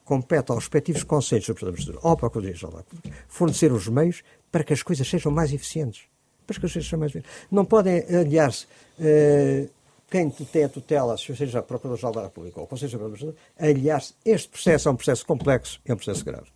compete 0.05 0.51
aos 0.51 0.65
respectivos 0.65 1.03
conselhos 1.03 1.49
ou 2.03 2.17
Procuradoria-Geral 2.17 2.85
fornecer 3.29 3.73
os 3.73 3.89
meios 3.89 4.23
para 4.51 4.65
que 4.65 4.73
as 4.73 4.83
coisas 4.83 5.07
sejam 5.07 5.31
mais 5.31 5.53
eficientes. 5.53 6.07
Para 6.49 6.59
que 6.59 6.67
as 6.67 6.73
coisas 6.73 6.93
mais 6.93 7.15
eficientes. 7.15 7.47
Não 7.51 7.65
podem 7.65 8.03
aliar-se 8.09 8.65
uh, 8.99 9.71
quem 10.11 10.31
tem 10.31 10.65
a 10.65 10.69
tutela, 10.69 11.17
seja 11.19 11.59
a 11.59 11.63
Procuradoria-Geral 11.63 12.13
da 12.15 12.23
República 12.23 12.59
ou 12.59 12.65
o 12.65 12.67
Conselho 12.67 12.91
Superior 12.91 13.35
aliar-se. 13.59 14.15
Este 14.25 14.49
processo 14.49 14.89
é 14.89 14.93
um 14.93 14.97
processo 14.97 15.27
complexo 15.27 15.81
é 15.85 15.93
um 15.93 15.97
processo 15.97 16.25
grave. 16.25 16.47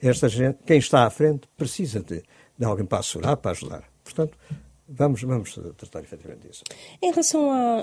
Esta 0.00 0.28
gente, 0.28 0.58
quem 0.64 0.78
está 0.78 1.04
à 1.04 1.10
frente, 1.10 1.46
precisa 1.56 2.00
de, 2.00 2.22
de 2.58 2.64
alguém 2.64 2.86
para 2.86 2.98
assegurar, 2.98 3.36
para 3.36 3.50
ajudar. 3.50 3.84
Portanto, 4.02 4.36
Vamos, 4.88 5.20
vamos 5.22 5.58
tratar 5.76 6.04
efetivamente 6.04 6.46
disso. 6.46 6.62
Em 7.02 7.10
relação 7.10 7.50
à, 7.50 7.82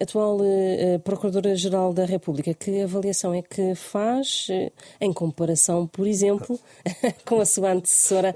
atual 0.00 0.38
eh, 0.44 0.98
Procuradora-Geral 0.98 1.92
da 1.92 2.04
República, 2.04 2.54
que 2.54 2.82
avaliação 2.82 3.34
é 3.34 3.42
que 3.42 3.74
faz 3.74 4.46
eh, 4.48 4.70
em 5.00 5.12
comparação, 5.12 5.88
por 5.88 6.06
exemplo, 6.06 6.58
com 7.26 7.40
a 7.40 7.44
sua 7.44 7.72
antecessora, 7.72 8.32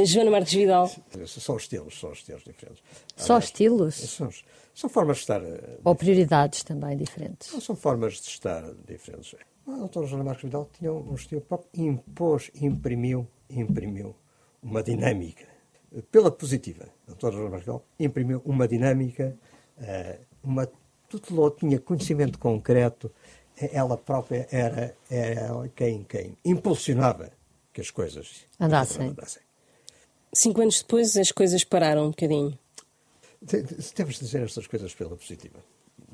a 0.00 0.04
Joana 0.04 0.32
Marques 0.32 0.52
Vidal? 0.52 0.90
São 1.26 1.56
estilos, 1.56 2.00
são 2.00 2.12
estilos 2.12 2.42
diferentes. 2.42 2.82
Só 3.16 3.38
estilos? 3.38 3.94
São, 3.94 4.28
são 4.74 4.90
formas 4.90 5.18
de 5.18 5.22
estar. 5.22 5.44
Eh, 5.44 5.78
Ou 5.84 5.94
prioridades 5.94 6.64
também 6.64 6.96
diferentes? 6.96 7.50
são 7.62 7.76
formas 7.76 8.14
de 8.14 8.28
estar 8.28 8.64
diferentes. 8.84 9.36
A 9.68 9.76
doutora 9.76 10.08
Joana 10.08 10.24
Marques 10.24 10.42
Vidal 10.42 10.68
tinha 10.76 10.92
um 10.92 11.14
estilo 11.14 11.40
próprio, 11.40 11.68
impôs, 11.84 12.50
imprimiu, 12.60 13.28
imprimiu 13.48 14.12
uma 14.60 14.82
dinâmica 14.82 15.51
pela 16.10 16.30
positiva. 16.30 16.84
A 17.06 17.10
doutora 17.10 17.34
Joana 17.34 17.50
Marques 17.50 17.74
imprimiu 17.98 18.40
uma 18.44 18.66
dinâmica, 18.66 19.36
eh, 19.80 20.18
uma, 20.42 20.68
tutelou, 21.08 21.50
tinha 21.50 21.78
conhecimento 21.78 22.38
concreto, 22.38 23.10
ela 23.56 23.96
própria 23.96 24.48
era, 24.50 24.96
era 25.10 25.68
quem, 25.76 26.04
quem 26.04 26.36
impulsionava 26.44 27.30
que 27.72 27.80
as 27.80 27.90
coisas 27.90 28.46
andassem. 28.58 29.08
andassem. 29.08 29.42
Cinco 30.32 30.62
anos 30.62 30.80
depois 30.80 31.16
as 31.16 31.30
coisas 31.30 31.62
pararam 31.64 32.06
um 32.06 32.10
bocadinho. 32.10 32.58
Temos 33.94 34.14
de 34.14 34.20
dizer 34.20 34.42
estas 34.42 34.66
coisas 34.66 34.94
pela 34.94 35.16
positiva. 35.16 35.58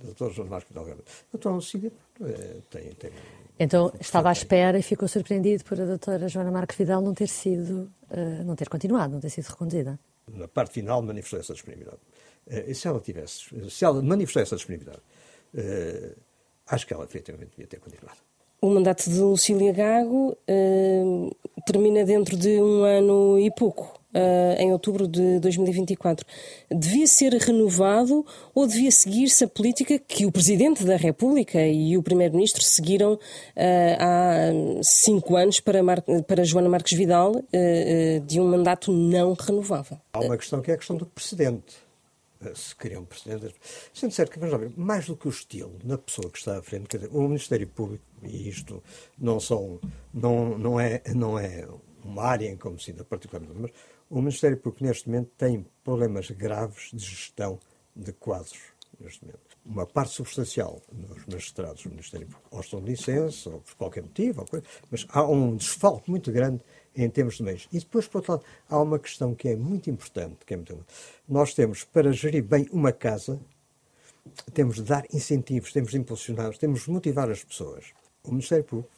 Doutor 0.03 0.33
João 0.33 0.49
Marcos 0.49 0.73
Delgado. 0.73 1.05
Doutor 1.33 1.53
Lucília 1.53 1.93
eh, 2.21 2.57
tem, 2.71 2.93
tem 2.95 3.13
então 3.59 3.93
estava 4.01 4.29
à 4.29 4.33
espera 4.33 4.79
e 4.79 4.83
ficou 4.83 5.09
surpreendido 5.09 5.65
por 5.65 5.81
a 5.81 5.85
doutora 5.85 6.29
Joana 6.29 6.51
Marques 6.51 6.77
Vidal 6.77 7.03
não 7.03 7.13
ter 7.13 7.27
sido, 7.27 7.91
uh, 8.11 8.45
não 8.45 8.55
ter 8.55 8.69
continuado, 8.69 9.15
não 9.15 9.21
ter 9.21 9.31
sido 9.31 9.47
reconduzida. 9.47 9.99
Na 10.29 10.47
parte 10.47 10.75
final 10.75 11.03
manifestou 11.03 11.41
essa 11.41 11.53
disponibilidade. 11.53 11.99
Uh, 12.47 12.75
se 12.75 12.87
ela 12.87 13.01
tivesse, 13.01 13.71
se 13.71 13.85
ela 13.85 14.01
manifestou 14.01 14.43
essa 14.43 14.55
disponibilidade, 14.55 15.03
uh, 15.55 16.17
acho 16.69 16.87
que 16.87 16.95
ela 16.95 17.05
efetivamente 17.05 17.51
devia 17.51 17.67
ter 17.67 17.81
continuado. 17.81 18.19
O 18.61 18.71
mandato 18.71 19.09
de 19.09 19.21
Lucília 19.21 19.73
Gago 19.73 20.37
termina 21.65 22.05
dentro 22.05 22.37
de 22.37 22.61
um 22.61 22.83
ano 22.83 23.39
e 23.39 23.53
pouco 23.53 23.98
uh, 24.14 24.61
em 24.61 24.73
outubro 24.73 25.07
de 25.07 25.38
2024, 25.40 26.27
devia 26.71 27.07
ser 27.07 27.33
renovado 27.35 28.25
ou 28.55 28.66
devia 28.66 28.90
seguir-se 28.90 29.44
a 29.44 29.49
política 29.49 29.99
que 29.99 30.27
o 30.27 30.33
Presidente 30.33 30.85
da 30.85 30.97
República 30.97 31.66
e 31.66 31.97
o 31.97 32.03
Primeiro-Ministro 32.03 32.62
seguiram 32.62 33.14
uh, 33.14 33.18
há 33.99 34.83
cinco 34.83 35.37
anos 35.37 35.61
para, 35.61 35.83
Mar 35.83 36.03
para 36.27 36.44
Joana 36.44 36.68
Marques 36.68 36.97
Vidal, 36.97 37.33
uh, 37.33 38.21
de 38.27 38.40
um 38.40 38.49
mandato 38.49 38.92
não 38.92 39.35
renovável? 39.35 39.99
Há 40.12 40.21
uma 40.21 40.37
questão 40.37 40.61
que 40.61 40.71
é 40.71 40.75
a 40.75 40.79
questão 40.79 40.97
do 40.97 41.07
precedente 41.07 41.88
se 42.55 42.75
criam 42.77 43.05
precedentes. 43.05 43.55
Sendo 43.92 44.12
certo 44.12 44.31
que, 44.31 44.38
vamos 44.38 44.59
ver, 44.59 44.73
mais 44.77 45.07
do 45.07 45.16
que 45.16 45.27
o 45.27 45.31
estilo 45.31 45.75
na 45.83 45.99
pessoa 45.99 46.31
que 46.31 46.38
está 46.38 46.59
à 46.59 46.62
frente, 46.62 46.97
dizer, 46.97 47.11
o 47.12 47.23
Ministério 47.23 47.66
Público, 47.66 48.05
e 48.23 48.49
isto 48.49 48.83
não, 49.18 49.40
são, 49.40 49.81
não, 50.14 50.57
não, 50.57 50.81
é, 50.81 51.03
não 51.14 51.38
é 51.38 51.66
uma 52.05 52.23
área 52.23 52.49
em 52.49 52.57
como 52.57 52.79
se 52.79 52.92
particularmente, 52.92 53.59
mas 53.59 53.71
o 54.11 54.21
Ministério 54.21 54.57
Público, 54.57 54.85
neste 54.85 55.09
momento, 55.09 55.31
tem 55.37 55.66
problemas 55.85 56.31
graves 56.31 56.90
de 56.92 57.05
gestão 57.05 57.59
de 57.94 58.12
quadros. 58.12 58.59
Neste 59.01 59.25
momento. 59.25 59.40
Uma 59.64 59.87
parte 59.87 60.14
substancial 60.14 60.81
dos 60.90 61.27
magistrados 61.27 61.83
do 61.83 61.90
Ministério 61.90 62.27
Público 62.27 62.49
ou 62.51 62.61
estão 62.61 62.81
de 62.81 62.90
licença, 62.90 63.51
ou 63.51 63.61
por 63.61 63.75
qualquer 63.77 64.03
motivo, 64.03 64.44
mas 64.90 65.07
há 65.11 65.23
um 65.25 65.57
desfalque 65.57 66.11
muito 66.11 66.33
grande 66.33 66.62
em 66.97 67.09
termos 67.09 67.37
de 67.37 67.42
meios. 67.44 67.68
E 67.73 67.79
depois, 67.79 68.09
por 68.09 68.18
outro 68.18 68.33
lado, 68.33 68.44
há 68.68 68.81
uma 68.81 68.99
questão 68.99 69.35
que 69.35 69.49
é 69.49 69.57
muito 69.57 69.88
importante. 69.88 70.38
Que 70.44 70.55
é 70.55 70.57
muito... 70.57 70.85
Nós 71.29 71.55
temos, 71.55 71.85
para 71.85 72.12
gerir 72.12 72.42
bem 72.42 72.66
uma 72.73 72.90
casa, 72.90 73.38
temos 74.53 74.77
de 74.77 74.83
dar 74.83 75.05
incentivos, 75.12 75.73
temos 75.73 75.90
de 75.92 75.99
impulsionar, 75.99 76.57
temos 76.57 76.83
de 76.85 76.90
motivar 76.90 77.31
as 77.31 77.44
pessoas. 77.44 77.92
O 78.25 78.31
Ministério 78.31 78.64
Público 78.64 78.90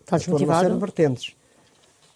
está 0.00 0.18
desmotivado? 0.18 0.60
Série 0.60 0.74
de 0.74 0.80
vertentes. 0.80 1.36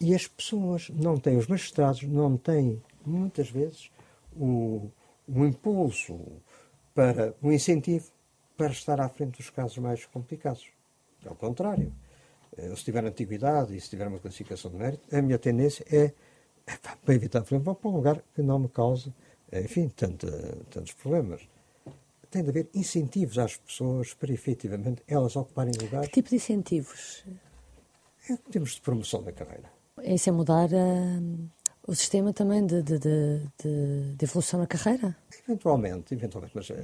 E 0.00 0.14
as 0.14 0.26
pessoas 0.26 0.88
não 0.88 1.18
têm, 1.18 1.36
os 1.36 1.46
magistrados 1.46 2.02
não 2.04 2.34
têm, 2.34 2.82
muitas 3.04 3.50
vezes, 3.50 3.90
o, 4.34 4.90
o 5.28 5.44
impulso 5.44 6.18
para 6.94 7.34
o 7.42 7.52
incentivo 7.52 8.06
para 8.56 8.70
estar 8.72 8.98
à 8.98 9.08
frente 9.10 9.36
dos 9.36 9.50
casos 9.50 9.76
mais 9.76 10.06
complicados. 10.06 10.66
Ao 11.26 11.34
contrário, 11.34 11.92
eh, 12.56 12.74
se 12.74 12.84
tiver 12.84 13.04
antiguidade 13.04 13.76
e 13.76 13.80
se 13.80 13.90
tiver 13.90 14.08
uma 14.08 14.18
classificação 14.18 14.70
de 14.70 14.78
mérito, 14.78 15.14
a 15.14 15.20
minha 15.20 15.38
tendência 15.38 15.84
é, 15.90 16.14
para 17.04 17.14
evitar 17.14 17.42
problemas, 17.42 17.66
vou 17.66 17.74
para 17.74 17.90
um 17.90 17.94
lugar 17.96 18.22
que 18.34 18.40
não 18.40 18.58
me 18.58 18.68
cause, 18.68 19.12
enfim, 19.52 19.88
tanto, 19.88 20.26
tantos 20.70 20.92
problemas. 20.94 21.46
Tem 22.30 22.42
de 22.42 22.48
haver 22.48 22.70
incentivos 22.74 23.38
às 23.38 23.56
pessoas 23.56 24.14
para 24.14 24.32
efetivamente 24.32 25.02
elas 25.06 25.36
ocuparem 25.36 25.74
lugares. 25.78 26.08
Que 26.08 26.14
tipo 26.14 26.30
de 26.30 26.36
incentivos? 26.36 27.24
É, 28.30 28.36
temos 28.50 28.76
de 28.76 28.80
promoção 28.80 29.22
da 29.22 29.32
carreira 29.32 29.79
isso 30.04 30.28
é 30.28 30.32
mudar 30.32 30.68
uh, 30.70 31.50
o 31.86 31.94
sistema 31.94 32.32
também 32.32 32.66
de, 32.66 32.82
de, 32.82 32.98
de, 32.98 33.48
de, 34.16 34.24
evolução 34.24 34.60
na 34.60 34.66
carreira? 34.66 35.16
Eventualmente, 35.44 36.14
eventualmente, 36.14 36.52
mas 36.54 36.70
uh, 36.70 36.74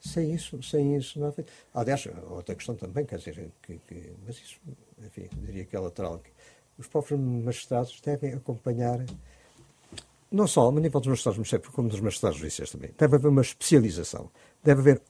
sem 0.00 0.32
isso, 0.32 0.62
sem 0.62 0.96
isso 0.96 1.20
não 1.20 1.28
é 1.28 1.32
feito. 1.32 1.52
Aliás, 1.74 2.08
outra 2.30 2.54
questão 2.54 2.74
também, 2.74 3.04
quer 3.04 3.18
dizer, 3.18 3.52
que, 3.62 3.78
que, 3.86 4.12
mas 4.24 4.36
isso, 4.36 4.58
enfim, 4.98 5.28
diria 5.42 5.64
que 5.64 5.76
é 5.76 5.78
lateral. 5.78 6.18
Que 6.18 6.30
os 6.78 6.86
próprios 6.86 7.20
magistrados 7.20 8.00
devem 8.00 8.32
acompanhar, 8.32 9.04
não 10.30 10.46
só 10.46 10.68
a 10.68 10.72
nível 10.72 11.00
dos 11.00 11.08
magistrados, 11.08 11.38
mas 11.38 11.66
como 11.68 11.88
dos 11.88 12.00
magistrados 12.00 12.38
judiciais 12.38 12.70
também. 12.70 12.90
Deve 12.96 13.16
haver 13.16 13.28
uma 13.28 13.42
especialização. 13.42 14.30
Deve 14.64 14.80
haver 14.80 15.02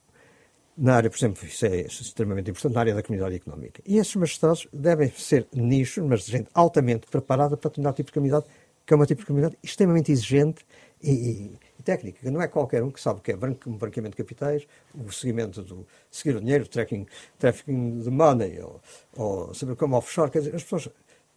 na 0.80 0.96
área, 0.96 1.10
por 1.10 1.18
exemplo, 1.18 1.46
isso 1.46 1.66
é 1.66 1.82
extremamente 1.82 2.50
importante, 2.50 2.72
na 2.72 2.80
área 2.80 2.94
da 2.94 3.02
comunidade 3.02 3.36
económica. 3.36 3.82
E 3.84 3.98
esses 3.98 4.16
magistrados 4.16 4.66
devem 4.72 5.10
ser 5.10 5.46
nichos, 5.52 6.02
mas 6.02 6.24
gente 6.24 6.48
altamente 6.54 7.06
preparada 7.06 7.54
para 7.54 7.68
determinado 7.68 7.96
tipo 7.96 8.06
de 8.06 8.14
comunidade, 8.14 8.46
que 8.86 8.94
é 8.94 8.96
uma 8.96 9.04
tipo 9.04 9.20
de 9.20 9.26
comunidade 9.26 9.58
extremamente 9.62 10.10
exigente 10.10 10.64
e, 11.02 11.10
e, 11.10 11.58
e 11.78 11.82
técnica. 11.82 12.30
Não 12.30 12.40
é 12.40 12.48
qualquer 12.48 12.82
um 12.82 12.90
que 12.90 12.98
sabe 12.98 13.20
o 13.20 13.22
que 13.22 13.30
é 13.30 13.36
branco, 13.36 13.68
branqueamento 13.70 14.16
de 14.16 14.22
capitais, 14.22 14.66
o 14.94 15.12
seguimento 15.12 15.62
do 15.62 15.86
seguir 16.10 16.36
o 16.36 16.40
dinheiro, 16.40 16.64
o 16.64 16.68
tracking, 16.68 17.06
trafficking 17.38 18.00
de 18.00 18.10
money, 18.10 18.58
ou, 18.60 18.80
ou 19.18 19.52
saber 19.52 19.76
como 19.76 19.98
offshore. 19.98 20.30
Quer 20.30 20.38
dizer, 20.38 20.56
as 20.56 20.62
pessoas 20.62 20.88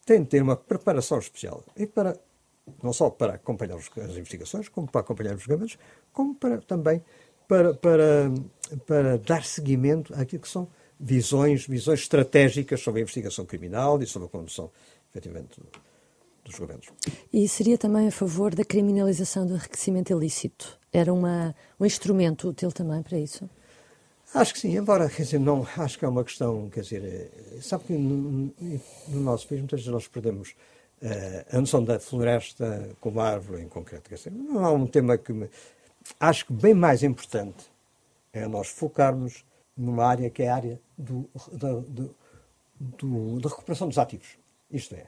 têm 0.06 0.23
de 0.23 0.29
ter 0.29 0.41
uma 0.41 0.56
preparação 0.56 1.19
especial. 1.19 1.65
E 1.75 1.86
para, 1.86 2.17
não 2.82 2.93
só 2.93 3.10
para 3.10 3.34
acompanhar 3.34 3.75
as 3.75 4.15
investigações, 4.15 4.69
como 4.69 4.88
para 4.89 5.01
acompanhar 5.01 5.36
os 5.36 5.41
julgamentos, 5.41 5.77
como 6.13 6.34
para 6.34 6.62
também 6.62 7.03
para, 7.47 7.73
para, 7.73 8.32
para 8.86 9.17
dar 9.17 9.43
seguimento 9.43 10.13
àquilo 10.15 10.41
que 10.41 10.49
são 10.49 10.67
visões, 10.99 11.67
visões 11.67 12.01
estratégicas 12.01 12.82
sobre 12.82 13.01
a 13.01 13.03
investigação 13.03 13.45
criminal 13.45 14.01
e 14.01 14.06
sobre 14.06 14.27
a 14.27 14.29
condução, 14.29 14.71
efetivamente, 15.12 15.60
dos 16.45 16.58
governos. 16.58 16.88
E 17.32 17.47
seria 17.47 17.77
também 17.77 18.08
a 18.08 18.12
favor 18.12 18.56
da 18.56 18.63
criminalização 18.63 19.45
do 19.45 19.56
enriquecimento 19.56 20.13
ilícito? 20.13 20.79
Era 20.91 21.13
uma, 21.13 21.56
um 21.79 21.86
instrumento 21.86 22.49
útil 22.49 22.71
também 22.71 23.01
para 23.01 23.17
isso? 23.17 23.49
Acho 24.34 24.53
que 24.53 24.60
sim, 24.60 24.75
embora, 24.75 25.08
quer 25.10 25.23
dizer, 25.23 25.39
não, 25.39 25.67
acho 25.77 25.99
que 25.99 26.06
é 26.06 26.08
uma 26.08 26.23
questão, 26.23 26.67
quer 26.69 26.82
dizer, 26.82 27.60
sabe 27.62 27.84
que 27.84 27.93
no, 27.93 28.51
no 29.10 29.19
nosso 29.21 29.47
país 29.47 29.62
muitas 29.62 29.82
vezes 29.82 29.93
nós 29.93 30.08
perdemos 30.08 30.56
uh, 31.03 31.56
a 31.56 31.60
noção 31.60 31.84
da 31.84 31.99
floresta 31.99 32.89
como 32.99 33.19
árvore 33.19 33.62
em 33.62 33.67
concreto. 33.67 34.10
Quer 34.10 34.15
dizer, 34.15 34.32
não 34.32 34.65
há 34.65 34.71
um 34.71 34.88
tema 34.88 35.19
que 35.19 35.32
me, 35.32 35.47
acho 36.19 36.45
que 36.45 36.53
bem 36.53 36.73
mais 36.73 37.03
importante 37.03 37.71
é 38.31 38.47
nós 38.47 38.67
focarmos 38.67 39.45
numa 39.75 40.05
área 40.05 40.29
que 40.29 40.43
é 40.43 40.49
a 40.49 40.55
área 40.55 40.81
do, 40.97 41.29
do, 41.51 41.81
do, 41.81 42.15
do 42.79 43.39
da 43.39 43.49
recuperação 43.49 43.87
dos 43.87 43.97
ativos. 43.97 44.37
Isto 44.71 44.95
é, 44.95 45.07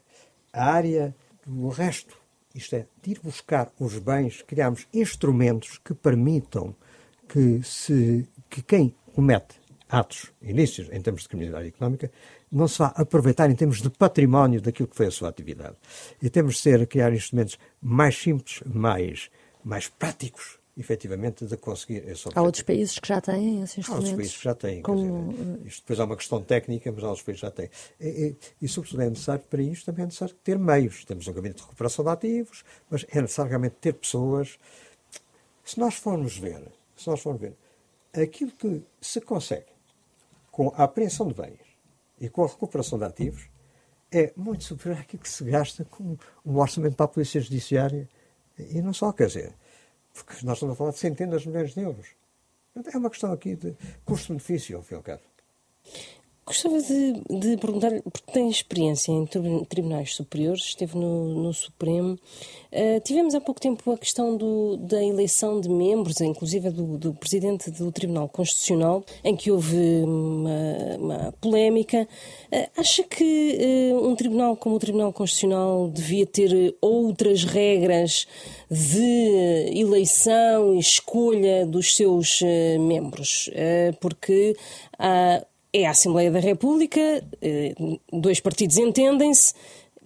a 0.53 0.65
área 0.65 1.15
do 1.45 1.67
resto, 1.69 2.17
isto 2.53 2.75
é, 2.75 2.87
de 3.01 3.11
ir 3.11 3.19
buscar 3.19 3.71
os 3.79 3.97
bens, 3.99 4.41
criarmos 4.41 4.87
instrumentos 4.93 5.77
que 5.77 5.93
permitam 5.93 6.75
que, 7.27 7.61
se, 7.63 8.27
que 8.49 8.61
quem 8.61 8.95
comete 9.13 9.59
atos 9.89 10.31
ilícitos 10.41 10.91
em 10.91 11.01
termos 11.01 11.23
de 11.23 11.29
criminalidade 11.29 11.67
económica 11.67 12.11
não 12.51 12.67
se 12.67 12.79
vá 12.79 12.87
aproveitar 12.95 13.49
em 13.49 13.55
termos 13.55 13.81
de 13.81 13.89
património 13.89 14.61
daquilo 14.61 14.87
que 14.87 14.95
foi 14.95 15.07
a 15.07 15.11
sua 15.11 15.29
atividade. 15.29 15.75
E 16.21 16.29
temos 16.29 16.55
de 16.55 16.61
ser, 16.61 16.87
criar 16.87 17.13
instrumentos 17.13 17.57
mais 17.81 18.17
simples, 18.17 18.61
mais, 18.65 19.29
mais 19.63 19.87
práticos, 19.87 20.59
efetivamente, 20.77 21.45
de 21.45 21.55
conseguir 21.57 21.99
esse 21.99 22.27
objetivo. 22.27 22.39
Há 22.39 22.41
outros 22.41 22.63
países 22.63 22.99
que 22.99 23.07
já 23.07 23.21
têm 23.21 23.61
esses 23.61 23.77
instrumentos? 23.77 23.89
Há 23.89 23.95
outros 23.95 24.15
países 24.15 24.37
que 24.37 24.43
já 24.43 24.55
têm. 24.55 24.81
Como... 24.81 25.33
Dizer, 25.33 25.67
isto 25.67 25.81
depois 25.81 25.99
é 25.99 26.03
uma 26.03 26.17
questão 26.17 26.43
técnica, 26.43 26.91
mas 26.91 27.03
há 27.03 27.07
outros 27.07 27.25
países 27.25 27.41
que 27.41 27.47
já 27.47 27.51
têm. 27.51 27.69
E, 27.99 28.07
e, 28.07 28.37
e, 28.61 28.67
sobretudo, 28.67 29.01
é 29.01 29.09
necessário, 29.09 29.43
para 29.49 29.61
isto, 29.61 29.85
também 29.85 30.03
é 30.03 30.05
necessário 30.05 30.35
ter 30.43 30.59
meios. 30.59 31.05
Temos 31.05 31.27
um 31.27 31.33
gabinete 31.33 31.57
de 31.57 31.63
recuperação 31.63 32.03
de 32.03 32.11
ativos, 32.11 32.63
mas 32.89 33.05
é 33.09 33.21
necessário 33.21 33.49
realmente 33.49 33.75
ter 33.79 33.93
pessoas. 33.93 34.59
Se 35.63 35.79
nós 35.79 35.95
formos 35.95 36.37
ver, 36.37 36.61
se 36.95 37.07
nós 37.07 37.21
formos 37.21 37.41
ver, 37.41 37.55
aquilo 38.13 38.51
que 38.51 38.83
se 39.01 39.21
consegue 39.21 39.65
com 40.51 40.69
a 40.75 40.83
apreensão 40.83 41.27
de 41.27 41.33
bens 41.33 41.59
e 42.19 42.29
com 42.29 42.43
a 42.43 42.47
recuperação 42.47 42.97
de 42.97 43.05
ativos 43.05 43.49
é 44.11 44.31
muito 44.37 44.63
superior 44.63 44.99
àquilo 45.01 45.21
que 45.21 45.29
se 45.29 45.43
gasta 45.43 45.83
com 45.85 46.17
o 46.43 46.57
orçamento 46.59 46.95
para 46.95 47.05
a 47.05 47.09
Polícia 47.09 47.41
Judiciária. 47.41 48.07
E 48.57 48.81
não 48.81 48.93
só, 48.93 49.11
quer 49.11 49.27
dizer, 49.27 49.53
porque 50.23 50.45
nós 50.45 50.57
estamos 50.57 50.73
a 50.73 50.77
falar 50.77 50.91
de 50.91 50.99
centenas 50.99 51.41
de 51.41 51.49
milhões 51.49 51.73
de 51.73 51.81
euros. 51.81 52.07
É 52.93 52.97
uma 52.97 53.09
questão 53.09 53.31
aqui 53.31 53.55
de 53.55 53.75
custo-benefício, 54.05 54.77
ao 54.77 54.83
fim 54.83 54.95
e 54.95 54.97
ao 54.97 55.03
cabo. 55.03 55.23
Gostava 56.47 56.79
de, 56.79 57.13
de, 57.27 57.57
perguntar, 57.57 57.89
porque 58.03 58.31
tem 58.31 58.47
experiência 58.47 59.11
em 59.11 59.25
tribunais 59.67 60.13
superiores, 60.13 60.65
esteve 60.65 60.95
no, 60.95 61.41
no 61.41 61.51
Supremo. 61.51 62.19
Uh, 62.71 62.99
tivemos 63.03 63.33
há 63.33 63.41
pouco 63.41 63.59
tempo 63.59 63.91
a 63.91 63.97
questão 63.97 64.37
do, 64.37 64.77
da 64.77 65.03
eleição 65.03 65.59
de 65.59 65.67
membros, 65.67 66.21
inclusive 66.21 66.69
do, 66.69 66.99
do, 66.99 67.13
presidente 67.15 67.71
do 67.71 67.91
Tribunal 67.91 68.29
Constitucional, 68.29 69.03
em 69.23 69.35
que 69.35 69.49
houve 69.49 70.03
uma, 70.03 70.97
uma 70.99 71.31
polémica. 71.41 72.07
Uh, 72.51 72.69
acha 72.77 73.01
que 73.01 73.91
uh, 73.91 74.07
um 74.07 74.15
tribunal 74.15 74.55
como 74.55 74.75
o 74.75 74.79
Tribunal 74.79 75.11
Constitucional 75.11 75.89
devia 75.89 76.27
ter 76.27 76.75
outras 76.79 77.43
regras 77.43 78.27
de 78.69 79.71
eleição 79.73 80.75
e 80.75 80.79
escolha 80.79 81.65
dos 81.65 81.95
seus 81.95 82.41
membros? 82.79 83.49
porque 83.99 84.55
há 84.99 85.43
é 85.75 85.85
a 85.85 85.91
Assembleia 85.91 86.31
da 86.31 86.39
República, 86.39 87.01
eh, 87.41 87.75
dois 88.13 88.39
partidos 88.39 88.77
entendem-se 88.77 89.53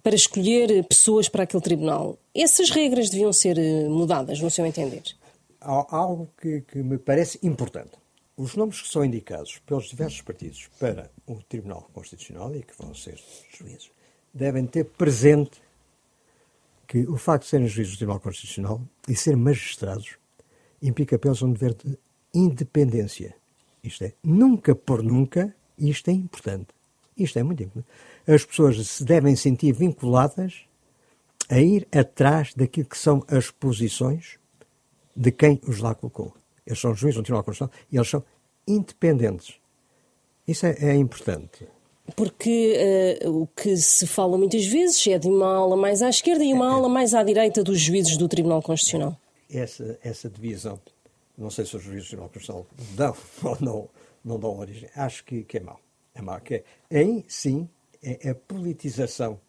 para 0.02 0.16
escolher 0.16 0.84
pessoas 0.84 1.28
para 1.28 1.44
aquele 1.44 1.62
tribunal. 1.62 2.18
Essas 2.34 2.70
regras 2.70 3.08
deviam 3.08 3.32
ser 3.32 3.56
eh, 3.56 3.88
mudadas, 3.88 4.40
no 4.40 4.50
seu 4.50 4.66
entender? 4.66 5.02
Há 5.60 5.96
algo 5.96 6.28
que, 6.40 6.62
que 6.62 6.82
me 6.82 6.98
parece 6.98 7.38
importante. 7.44 7.92
Os 8.36 8.56
nomes 8.56 8.82
que 8.82 8.88
são 8.88 9.04
indicados 9.04 9.58
pelos 9.64 9.88
diversos 9.88 10.20
partidos 10.22 10.68
para 10.80 11.08
o 11.24 11.36
Tribunal 11.36 11.88
Constitucional 11.92 12.52
e 12.56 12.62
que 12.62 12.76
vão 12.76 12.92
ser 12.92 13.20
juízes 13.56 13.92
devem 14.34 14.66
ter 14.66 14.84
presente 14.84 15.62
que 16.88 17.06
o 17.06 17.16
facto 17.16 17.44
de 17.44 17.50
serem 17.50 17.68
juízes 17.68 17.92
do 17.92 17.98
Tribunal 17.98 18.20
Constitucional 18.20 18.80
e 19.08 19.14
serem 19.14 19.38
magistrados 19.38 20.16
implica 20.82 21.20
eles 21.22 21.42
um 21.42 21.52
dever 21.52 21.74
de 21.74 21.96
independência. 22.34 23.36
Isto 23.84 24.04
é, 24.04 24.14
nunca 24.24 24.74
por 24.74 25.02
nunca 25.02 25.54
isto 25.88 26.10
é 26.10 26.12
importante. 26.12 26.68
Isto 27.16 27.38
é 27.38 27.42
muito 27.42 27.62
importante. 27.62 27.88
As 28.26 28.44
pessoas 28.44 28.86
se 28.86 29.04
devem 29.04 29.36
sentir 29.36 29.72
vinculadas 29.72 30.64
a 31.48 31.58
ir 31.58 31.86
atrás 31.92 32.54
daquilo 32.54 32.86
que 32.86 32.98
são 32.98 33.24
as 33.28 33.50
posições 33.50 34.38
de 35.16 35.32
quem 35.32 35.60
os 35.66 35.78
lá 35.78 35.94
colocou. 35.94 36.34
Eles 36.66 36.80
são 36.80 36.94
juízes 36.94 37.16
do 37.16 37.22
Tribunal 37.22 37.44
Constitucional 37.44 37.74
e 37.90 37.96
eles 37.96 38.08
são 38.08 38.22
independentes. 38.66 39.56
Isso 40.46 40.66
é, 40.66 40.76
é 40.80 40.94
importante. 40.94 41.66
Porque 42.16 43.18
uh, 43.24 43.42
o 43.42 43.46
que 43.46 43.76
se 43.76 44.06
fala 44.06 44.36
muitas 44.38 44.66
vezes 44.66 45.04
é 45.06 45.18
de 45.18 45.28
uma 45.28 45.46
ala 45.46 45.76
mais 45.76 46.02
à 46.02 46.08
esquerda 46.08 46.44
e 46.44 46.52
uma 46.52 46.66
é, 46.66 46.68
ala 46.68 46.88
mais 46.88 47.14
à 47.14 47.22
direita 47.22 47.62
dos 47.62 47.80
juízes 47.80 48.16
do 48.16 48.28
Tribunal 48.28 48.62
Constitucional. 48.62 49.16
Essa, 49.48 49.98
essa 50.02 50.28
divisão, 50.28 50.80
não 51.36 51.50
sei 51.50 51.64
se 51.64 51.76
os 51.76 51.82
juízes 51.82 52.04
do 52.04 52.08
Tribunal 52.08 52.30
Constitucional 52.30 52.66
dão 52.94 53.16
ou 53.50 53.58
não 53.60 53.88
não 54.24 54.38
dão 54.38 54.58
origem. 54.58 54.88
Acho 54.94 55.24
que, 55.24 55.44
que 55.44 55.58
é 55.58 55.60
mau. 55.60 55.80
É 56.14 56.22
mau. 56.22 56.40
Que 56.40 56.64
é, 56.90 57.02
em 57.02 57.24
sim 57.28 57.68
é 58.02 58.30
a 58.30 58.34
politização 58.34 59.40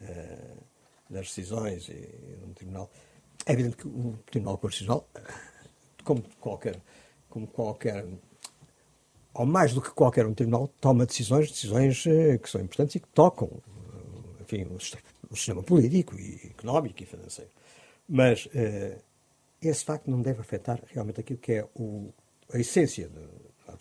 uh, 0.00 0.64
das 1.10 1.26
decisões 1.26 1.88
e, 1.88 2.38
no 2.40 2.54
tribunal. 2.54 2.90
É 3.44 3.52
evidente 3.52 3.76
que 3.76 3.88
o 3.88 4.18
Tribunal 4.26 4.58
Constitucional, 4.58 5.08
como 6.04 6.22
qualquer, 6.40 6.80
como 7.28 7.46
qualquer, 7.46 8.06
ou 9.34 9.46
mais 9.46 9.74
do 9.74 9.82
que 9.82 9.90
qualquer 9.90 10.26
um 10.26 10.34
tribunal, 10.34 10.68
toma 10.80 11.04
decisões, 11.04 11.50
decisões 11.50 12.04
uh, 12.06 12.38
que 12.38 12.48
são 12.48 12.60
importantes 12.60 12.96
e 12.96 13.00
que 13.00 13.08
tocam, 13.08 13.48
uh, 13.48 14.42
enfim, 14.42 14.64
o, 14.64 14.76
o, 14.76 15.36
sistema 15.36 15.62
político 15.62 16.18
e 16.18 16.50
económico 16.50 17.02
e 17.02 17.06
financeiro. 17.06 17.50
Mas 18.08 18.48
esse 19.62 19.84
facto 19.84 20.10
não 20.10 20.20
deve 20.20 20.40
afetar 20.40 20.82
realmente 20.88 21.20
aquilo 21.20 21.38
que 21.38 21.52
é 21.52 21.68
o, 21.74 22.12
a 22.52 22.58
essência 22.58 23.08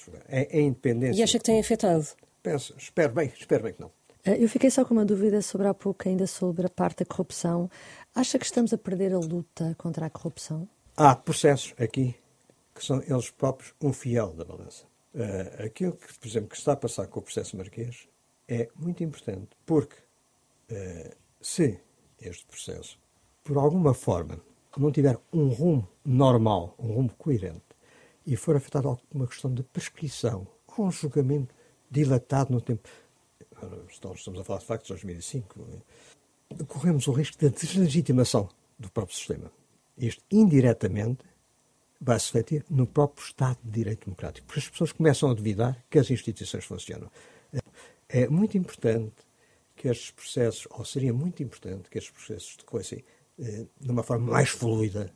de, 0.09 0.17
é, 0.27 0.57
é 0.57 0.61
independência. 0.61 1.19
E 1.19 1.23
acha 1.23 1.37
que 1.37 1.45
tem 1.45 1.59
afetado? 1.59 2.07
Penso, 2.41 2.73
espero 2.77 3.13
bem, 3.13 3.31
espero 3.37 3.63
bem 3.63 3.73
que 3.73 3.81
não. 3.81 3.91
Eh, 4.23 4.43
eu 4.43 4.49
fiquei 4.49 4.69
só 4.69 4.85
com 4.85 4.93
uma 4.93 5.05
dúvida 5.05 5.41
sobre 5.41 5.67
há 5.67 5.73
pouco, 5.73 6.07
ainda 6.07 6.27
sobre 6.27 6.65
a 6.65 6.69
parte 6.69 6.99
da 6.99 7.05
corrupção. 7.05 7.69
Acha 8.15 8.39
que 8.39 8.45
estamos 8.45 8.73
a 8.73 8.77
perder 8.77 9.13
a 9.13 9.19
luta 9.19 9.75
contra 9.77 10.05
a 10.05 10.09
corrupção? 10.09 10.67
Há 10.95 11.15
processos 11.15 11.73
aqui 11.79 12.15
que 12.73 12.83
são 12.83 13.01
eles 13.07 13.29
próprios 13.29 13.73
um 13.81 13.93
fiel 13.93 14.33
da 14.33 14.43
balança. 14.43 14.85
Uh, 15.13 15.65
aquilo 15.65 15.93
que, 15.93 16.17
por 16.17 16.27
exemplo, 16.27 16.49
que 16.49 16.57
está 16.57 16.71
a 16.71 16.75
passar 16.75 17.05
com 17.07 17.19
o 17.19 17.23
processo 17.23 17.57
marquês 17.57 18.07
é 18.47 18.69
muito 18.75 19.03
importante, 19.03 19.49
porque 19.65 19.95
uh, 20.71 21.15
se 21.41 21.79
este 22.19 22.45
processo, 22.45 22.97
por 23.43 23.57
alguma 23.57 23.93
forma, 23.93 24.39
não 24.77 24.91
tiver 24.91 25.17
um 25.33 25.49
rumo 25.49 25.87
normal, 26.05 26.75
um 26.79 26.93
rumo 26.93 27.13
coerente, 27.17 27.61
e 28.25 28.35
for 28.35 28.55
afetado 28.55 28.87
alguma 28.87 29.27
questão 29.27 29.53
de 29.53 29.63
prescrição 29.63 30.47
ou 30.77 30.85
um 30.85 30.91
julgamento 30.91 31.53
dilatado 31.89 32.53
no 32.53 32.61
tempo. 32.61 32.87
Estamos 33.89 34.39
a 34.39 34.43
falar 34.43 34.59
de 34.59 34.65
factos 34.65 34.87
de 34.87 34.93
2005. 34.93 35.83
Corremos 36.67 37.07
o 37.07 37.11
risco 37.11 37.37
da 37.43 37.49
deslegitimação 37.49 38.49
do 38.77 38.89
próprio 38.89 39.15
sistema. 39.15 39.51
Isto, 39.97 40.23
indiretamente, 40.31 41.23
vai 41.99 42.19
se 42.19 42.27
refletir 42.27 42.65
no 42.69 42.87
próprio 42.87 43.23
Estado 43.23 43.59
de 43.63 43.71
Direito 43.71 44.05
Democrático, 44.05 44.47
porque 44.47 44.59
as 44.59 44.69
pessoas 44.69 44.91
começam 44.91 45.29
a 45.29 45.33
duvidar 45.33 45.85
que 45.89 45.99
as 45.99 46.09
instituições 46.09 46.65
funcionam. 46.65 47.11
É 48.09 48.27
muito 48.27 48.57
importante 48.57 49.13
que 49.75 49.87
estes 49.87 50.11
processos, 50.11 50.67
ou 50.71 50.83
seria 50.83 51.13
muito 51.13 51.43
importante 51.43 51.89
que 51.89 51.97
estes 51.97 52.11
processos 52.11 52.57
decorressem 52.57 53.03
eh, 53.39 53.65
de 53.79 53.91
uma 53.91 54.03
forma 54.03 54.31
mais 54.31 54.49
fluida. 54.49 55.13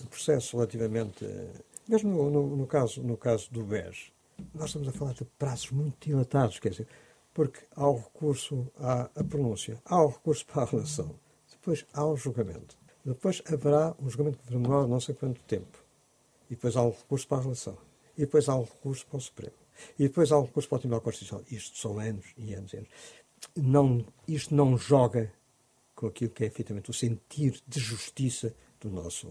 Um 0.00 0.06
processo 0.06 0.56
relativamente 0.56 1.24
eh, 1.24 1.50
mesmo 1.88 2.10
no, 2.10 2.30
no, 2.30 2.56
no, 2.56 2.66
caso, 2.66 3.02
no 3.02 3.16
caso 3.16 3.50
do 3.50 3.64
BES, 3.64 4.12
nós 4.54 4.66
estamos 4.66 4.88
a 4.88 4.92
falar 4.92 5.14
de 5.14 5.24
prazos 5.24 5.70
muito 5.70 6.06
dilatados, 6.06 6.58
quer 6.58 6.70
dizer, 6.70 6.86
porque 7.32 7.60
há 7.74 7.88
o 7.88 7.96
recurso 7.96 8.70
à, 8.78 9.10
à 9.14 9.24
pronúncia, 9.24 9.80
há 9.84 10.02
o 10.02 10.08
recurso 10.08 10.44
para 10.46 10.62
a 10.62 10.66
relação, 10.66 11.18
depois 11.50 11.86
há 11.92 12.04
o 12.04 12.16
julgamento, 12.16 12.76
depois 13.04 13.42
haverá 13.50 13.94
um 14.00 14.08
julgamento 14.08 14.38
que 14.38 14.52
demora 14.52 14.86
não 14.86 15.00
sei 15.00 15.14
quanto 15.14 15.40
tempo, 15.42 15.78
e 16.50 16.54
depois 16.54 16.76
há 16.76 16.82
um 16.82 16.90
recurso 16.90 17.26
para 17.26 17.38
a 17.38 17.42
relação, 17.42 17.78
e 18.16 18.20
depois 18.20 18.48
há 18.48 18.54
um 18.54 18.64
recurso 18.64 19.06
para 19.06 19.16
o 19.16 19.20
Supremo, 19.20 19.56
e 19.98 20.04
depois 20.04 20.30
há 20.30 20.38
um 20.38 20.44
recurso 20.44 20.68
para 20.68 20.76
o 20.76 20.78
Tribunal 20.80 21.00
Constitucional. 21.00 21.44
Isto 21.50 21.78
são 21.78 21.98
anos 21.98 22.26
e 22.36 22.52
anos 22.54 22.72
e 22.72 22.78
anos. 22.78 22.88
Não, 23.56 24.04
isto 24.26 24.54
não 24.54 24.76
joga 24.76 25.32
com 25.94 26.08
aquilo 26.08 26.30
que 26.30 26.44
é 26.44 26.46
efetivamente 26.46 26.90
o 26.90 26.94
sentir 26.94 27.60
de 27.66 27.80
justiça 27.80 28.54
do 28.80 28.90
nosso 28.90 29.28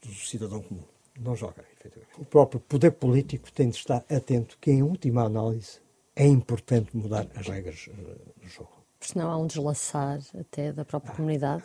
do 0.00 0.12
cidadão 0.12 0.62
comum. 0.62 0.84
Não 1.18 1.34
joga, 1.34 1.64
efetivamente. 1.72 2.20
O 2.20 2.24
próprio 2.24 2.60
poder 2.60 2.92
político 2.92 3.50
tem 3.52 3.70
de 3.70 3.76
estar 3.76 4.04
atento 4.10 4.58
que, 4.60 4.70
em 4.70 4.82
última 4.82 5.24
análise, 5.24 5.80
é 6.14 6.26
importante 6.26 6.96
mudar 6.96 7.26
as 7.34 7.46
regras 7.46 7.88
uh, 7.88 8.40
do 8.40 8.48
jogo. 8.48 8.72
Porque 8.98 9.12
senão 9.12 9.30
há 9.30 9.36
um 9.36 9.46
deslaçar 9.46 10.20
até 10.38 10.72
da 10.72 10.84
própria 10.84 11.12
ah, 11.12 11.16
comunidade. 11.16 11.64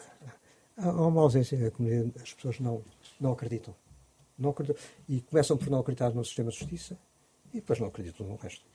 Há, 0.78 0.90
há 0.90 1.08
uma 1.08 1.22
ausência 1.22 1.58
da 1.58 1.72
comunidade, 1.72 2.12
as 2.22 2.34
pessoas 2.34 2.60
não, 2.60 2.84
não 3.20 3.32
acreditam. 3.32 3.74
Não 4.38 4.50
acreditam. 4.52 4.82
E 5.08 5.22
começam 5.22 5.58
por 5.58 5.70
não 5.70 5.80
acreditar 5.80 6.10
no 6.12 6.24
sistema 6.24 6.52
de 6.52 6.58
justiça 6.58 6.98
e 7.54 7.56
depois 7.56 7.80
não 7.80 7.88
acreditam 7.88 8.28
no 8.28 8.36
resto. 8.36 8.66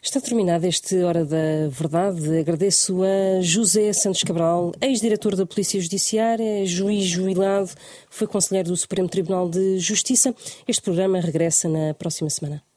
Está 0.00 0.20
terminada 0.20 0.66
este 0.66 1.02
Hora 1.02 1.24
da 1.24 1.68
Verdade. 1.68 2.38
Agradeço 2.38 3.02
a 3.02 3.40
José 3.42 3.92
Santos 3.92 4.22
Cabral, 4.22 4.72
ex-diretor 4.80 5.34
da 5.34 5.44
Polícia 5.44 5.80
Judiciária, 5.80 6.64
juiz 6.64 7.04
jubilado, 7.04 7.70
foi 8.08 8.26
conselheiro 8.26 8.70
do 8.70 8.76
Supremo 8.76 9.08
Tribunal 9.08 9.50
de 9.50 9.78
Justiça. 9.78 10.34
Este 10.66 10.82
programa 10.82 11.20
regressa 11.20 11.68
na 11.68 11.94
próxima 11.94 12.30
semana. 12.30 12.67